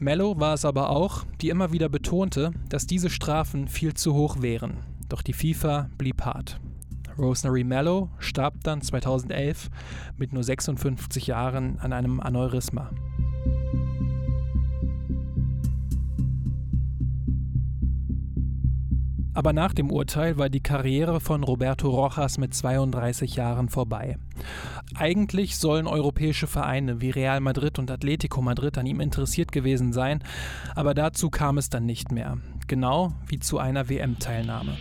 Mello 0.00 0.40
war 0.40 0.54
es 0.54 0.64
aber 0.64 0.90
auch, 0.90 1.24
die 1.40 1.50
immer 1.50 1.70
wieder 1.70 1.88
betonte, 1.88 2.50
dass 2.68 2.88
diese 2.88 3.10
Strafen 3.10 3.68
viel 3.68 3.94
zu 3.94 4.12
hoch 4.12 4.42
wären. 4.42 4.78
Doch 5.08 5.22
die 5.22 5.34
FIFA 5.34 5.88
blieb 5.98 6.22
hart. 6.22 6.58
Rosemary 7.16 7.62
Mello 7.62 8.08
starb 8.18 8.54
dann 8.64 8.82
2011 8.82 9.70
mit 10.16 10.32
nur 10.32 10.42
56 10.42 11.28
Jahren 11.28 11.78
an 11.78 11.92
einem 11.92 12.18
Aneurysma. 12.18 12.90
Aber 19.34 19.52
nach 19.52 19.72
dem 19.72 19.90
Urteil 19.90 20.36
war 20.36 20.48
die 20.48 20.62
Karriere 20.62 21.20
von 21.20 21.42
Roberto 21.42 21.88
Rojas 21.88 22.38
mit 22.38 22.54
32 22.54 23.36
Jahren 23.36 23.68
vorbei. 23.68 24.18
Eigentlich 24.94 25.56
sollen 25.56 25.86
europäische 25.86 26.46
Vereine 26.46 27.00
wie 27.00 27.10
Real 27.10 27.40
Madrid 27.40 27.78
und 27.78 27.90
Atletico 27.90 28.42
Madrid 28.42 28.76
an 28.76 28.86
ihm 28.86 29.00
interessiert 29.00 29.52
gewesen 29.52 29.92
sein, 29.92 30.22
aber 30.74 30.94
dazu 30.94 31.30
kam 31.30 31.56
es 31.58 31.70
dann 31.70 31.86
nicht 31.86 32.12
mehr, 32.12 32.38
genau 32.66 33.12
wie 33.26 33.38
zu 33.38 33.58
einer 33.58 33.88
WM-Teilnahme. 33.88 34.76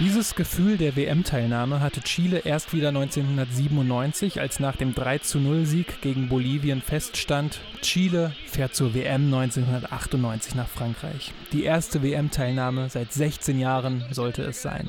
Dieses 0.00 0.36
Gefühl 0.36 0.76
der 0.76 0.94
WM-Teilnahme 0.94 1.80
hatte 1.80 2.00
Chile 2.02 2.42
erst 2.44 2.72
wieder 2.72 2.90
1997, 2.90 4.40
als 4.40 4.60
nach 4.60 4.76
dem 4.76 4.94
3-0-Sieg 4.94 6.00
gegen 6.02 6.28
Bolivien 6.28 6.82
feststand, 6.82 7.58
Chile 7.82 8.32
fährt 8.46 8.76
zur 8.76 8.94
WM 8.94 9.24
1998 9.24 10.54
nach 10.54 10.68
Frankreich. 10.68 11.32
Die 11.50 11.64
erste 11.64 12.00
WM-Teilnahme 12.00 12.88
seit 12.90 13.12
16 13.12 13.58
Jahren 13.58 14.04
sollte 14.12 14.42
es 14.42 14.62
sein. 14.62 14.88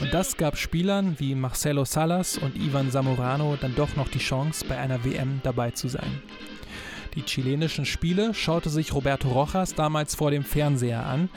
Und 0.00 0.14
das 0.14 0.36
gab 0.36 0.56
Spielern 0.58 1.16
wie 1.18 1.34
Marcelo 1.34 1.84
Salas 1.84 2.38
und 2.38 2.54
Ivan 2.56 2.92
Zamorano 2.92 3.58
dann 3.60 3.74
doch 3.74 3.96
noch 3.96 4.08
die 4.08 4.20
Chance, 4.20 4.64
bei 4.68 4.78
einer 4.78 5.04
WM 5.04 5.40
dabei 5.42 5.72
zu 5.72 5.88
sein. 5.88 6.22
Die 7.14 7.24
chilenischen 7.24 7.86
Spiele 7.86 8.34
schaute 8.34 8.70
sich 8.70 8.94
Roberto 8.94 9.28
Rojas 9.28 9.74
damals 9.74 10.14
vor 10.14 10.30
dem 10.30 10.44
Fernseher 10.44 11.04
an 11.04 11.28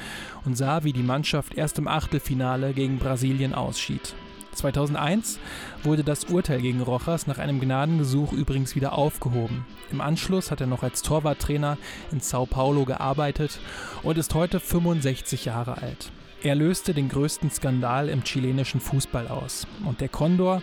und 0.46 0.56
sah, 0.56 0.84
wie 0.84 0.94
die 0.94 1.02
Mannschaft 1.02 1.56
erst 1.56 1.80
im 1.80 1.88
Achtelfinale 1.88 2.74
gegen 2.74 3.00
Brasilien 3.00 3.54
ausschied. 3.56 4.14
2001 4.54 5.40
wurde 5.82 6.04
das 6.04 6.26
Urteil 6.26 6.62
gegen 6.62 6.82
Rojas 6.82 7.26
nach 7.26 7.40
einem 7.40 7.60
Gnadengesuch 7.60 8.34
übrigens 8.34 8.76
wieder 8.76 8.94
aufgehoben. 8.94 9.66
Im 9.92 10.00
Anschluss 10.00 10.52
hat 10.52 10.62
er 10.62 10.68
noch 10.68 10.84
als 10.84 11.02
Torwarttrainer 11.02 11.78
in 12.12 12.20
Sao 12.20 12.46
Paulo 12.46 12.86
gearbeitet 12.86 13.60
und 14.04 14.20
ist 14.20 14.36
heute 14.36 14.60
65 14.60 15.46
Jahre 15.46 15.82
alt. 15.82 16.12
Er 16.44 16.56
löste 16.56 16.94
den 16.94 17.10
größten 17.10 17.50
Skandal 17.50 18.10
im 18.10 18.26
chilenischen 18.26 18.82
Fußball 18.82 19.30
aus. 19.30 19.66
Und 19.86 20.02
der 20.02 20.10
Condor 20.10 20.62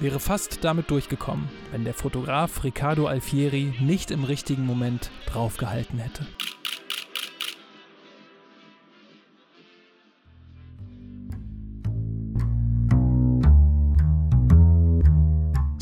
wäre 0.00 0.20
fast 0.20 0.64
damit 0.64 0.90
durchgekommen, 0.90 1.48
wenn 1.70 1.84
der 1.84 1.94
Fotograf 1.94 2.64
Ricardo 2.64 3.06
Alfieri 3.06 3.74
nicht 3.80 4.10
im 4.10 4.24
richtigen 4.24 4.66
Moment 4.66 5.10
draufgehalten 5.26 5.98
hätte. 5.98 6.26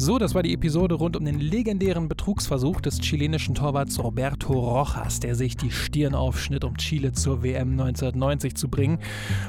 So, 0.08 0.16
das 0.16 0.34
war 0.34 0.42
die 0.42 0.54
Episode 0.54 0.94
rund 0.94 1.18
um 1.18 1.26
den 1.26 1.38
legendären 1.38 2.08
Betrugsversuch 2.08 2.80
des 2.80 2.98
chilenischen 2.98 3.54
Torwarts 3.54 4.02
Roberto 4.02 4.54
Rojas, 4.54 5.20
der 5.20 5.34
sich 5.34 5.54
die 5.54 5.70
Stirn 5.70 6.14
aufschnitt, 6.14 6.64
um 6.64 6.78
Chile 6.78 7.12
zur 7.12 7.42
WM 7.42 7.72
1990 7.72 8.54
zu 8.54 8.70
bringen. 8.70 9.00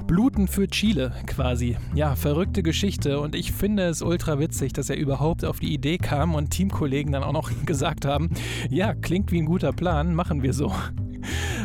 Bluten 0.05 0.49
für 0.49 0.67
Chile 0.67 1.13
quasi. 1.27 1.77
Ja, 1.95 2.17
verrückte 2.17 2.61
Geschichte 2.61 3.21
und 3.21 3.35
ich 3.35 3.53
finde 3.53 3.83
es 3.83 4.01
ultra 4.01 4.37
witzig, 4.37 4.73
dass 4.73 4.89
er 4.89 4.97
überhaupt 4.97 5.45
auf 5.45 5.61
die 5.61 5.73
Idee 5.73 5.97
kam 5.97 6.35
und 6.35 6.49
Teamkollegen 6.49 7.13
dann 7.13 7.23
auch 7.23 7.31
noch 7.31 7.51
gesagt 7.65 8.03
haben, 8.03 8.29
ja, 8.69 8.93
klingt 8.93 9.31
wie 9.31 9.41
ein 9.41 9.45
guter 9.45 9.71
Plan, 9.71 10.13
machen 10.13 10.43
wir 10.43 10.51
so. 10.51 10.73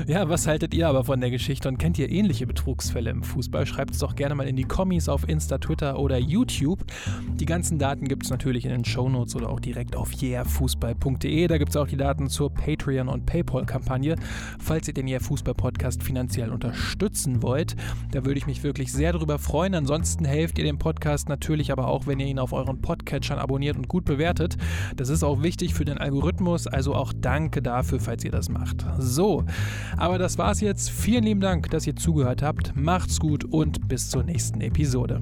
Ja, 0.06 0.28
was 0.28 0.46
haltet 0.46 0.74
ihr 0.74 0.88
aber 0.88 1.04
von 1.04 1.20
der 1.20 1.30
Geschichte 1.30 1.68
und 1.68 1.78
kennt 1.78 1.98
ihr 1.98 2.10
ähnliche 2.10 2.46
Betrugsfälle 2.46 3.10
im 3.10 3.22
Fußball? 3.22 3.66
Schreibt 3.66 3.92
es 3.94 3.98
doch 3.98 4.16
gerne 4.16 4.34
mal 4.34 4.46
in 4.46 4.56
die 4.56 4.64
Kommis 4.64 5.08
auf 5.08 5.28
Insta, 5.28 5.58
Twitter 5.58 5.98
oder 5.98 6.18
YouTube. 6.18 6.84
Die 7.34 7.46
ganzen 7.46 7.78
Daten 7.78 8.06
gibt 8.06 8.24
es 8.24 8.30
natürlich 8.30 8.64
in 8.64 8.70
den 8.70 8.84
Shownotes 8.84 9.34
oder 9.36 9.48
auch 9.48 9.60
direkt 9.60 9.96
auf 9.96 10.12
yeahfußball.de. 10.12 11.46
Da 11.46 11.58
gibt 11.58 11.70
es 11.70 11.76
auch 11.76 11.86
die 11.86 11.96
Daten 11.96 12.28
zur 12.28 12.52
Patreon- 12.52 13.08
und 13.08 13.26
Paypal-Kampagne, 13.26 14.16
falls 14.58 14.88
ihr 14.88 14.94
den 14.94 15.08
Yeah 15.08 15.20
Fußball 15.20 15.54
Podcast 15.54 16.02
finanziell 16.02 16.50
unterstützen 16.50 17.42
wollt. 17.42 17.76
Da 18.12 18.24
würde 18.24 18.38
ich 18.38 18.46
mich 18.46 18.62
wirklich 18.62 18.92
sehr 18.92 19.12
darüber 19.12 19.38
freuen. 19.38 19.74
Ansonsten 19.74 20.24
helft 20.24 20.58
ihr 20.58 20.64
dem 20.64 20.78
Podcast 20.78 21.28
natürlich 21.28 21.72
aber 21.72 21.88
auch, 21.88 22.06
wenn 22.06 22.20
ihr 22.20 22.26
ihn 22.26 22.38
auf 22.38 22.52
euren 22.52 22.80
Podcatchern 22.80 23.38
abonniert 23.38 23.76
und 23.76 23.88
gut 23.88 24.04
bewertet. 24.04 24.56
Das 24.96 25.08
ist 25.08 25.22
auch 25.22 25.42
wichtig 25.42 25.74
für 25.74 25.84
den 25.84 25.98
Algorithmus, 25.98 26.66
also 26.66 26.94
auch 26.94 27.12
danke 27.16 27.62
dafür, 27.62 28.00
falls 28.00 28.24
ihr 28.24 28.30
das 28.30 28.48
macht. 28.48 28.84
So, 28.98 29.44
aber 29.96 30.18
das 30.18 30.38
war's 30.38 30.60
jetzt. 30.60 30.90
Vielen 30.90 31.24
lieben 31.24 31.40
Dank, 31.40 31.70
dass 31.70 31.86
ihr 31.86 31.96
zugehört 31.96 32.42
habt. 32.42 32.74
Macht's 32.76 33.20
gut 33.20 33.44
und 33.44 33.88
bis 33.88 34.10
zur 34.10 34.24
nächsten 34.24 34.60
Episode. 34.60 35.20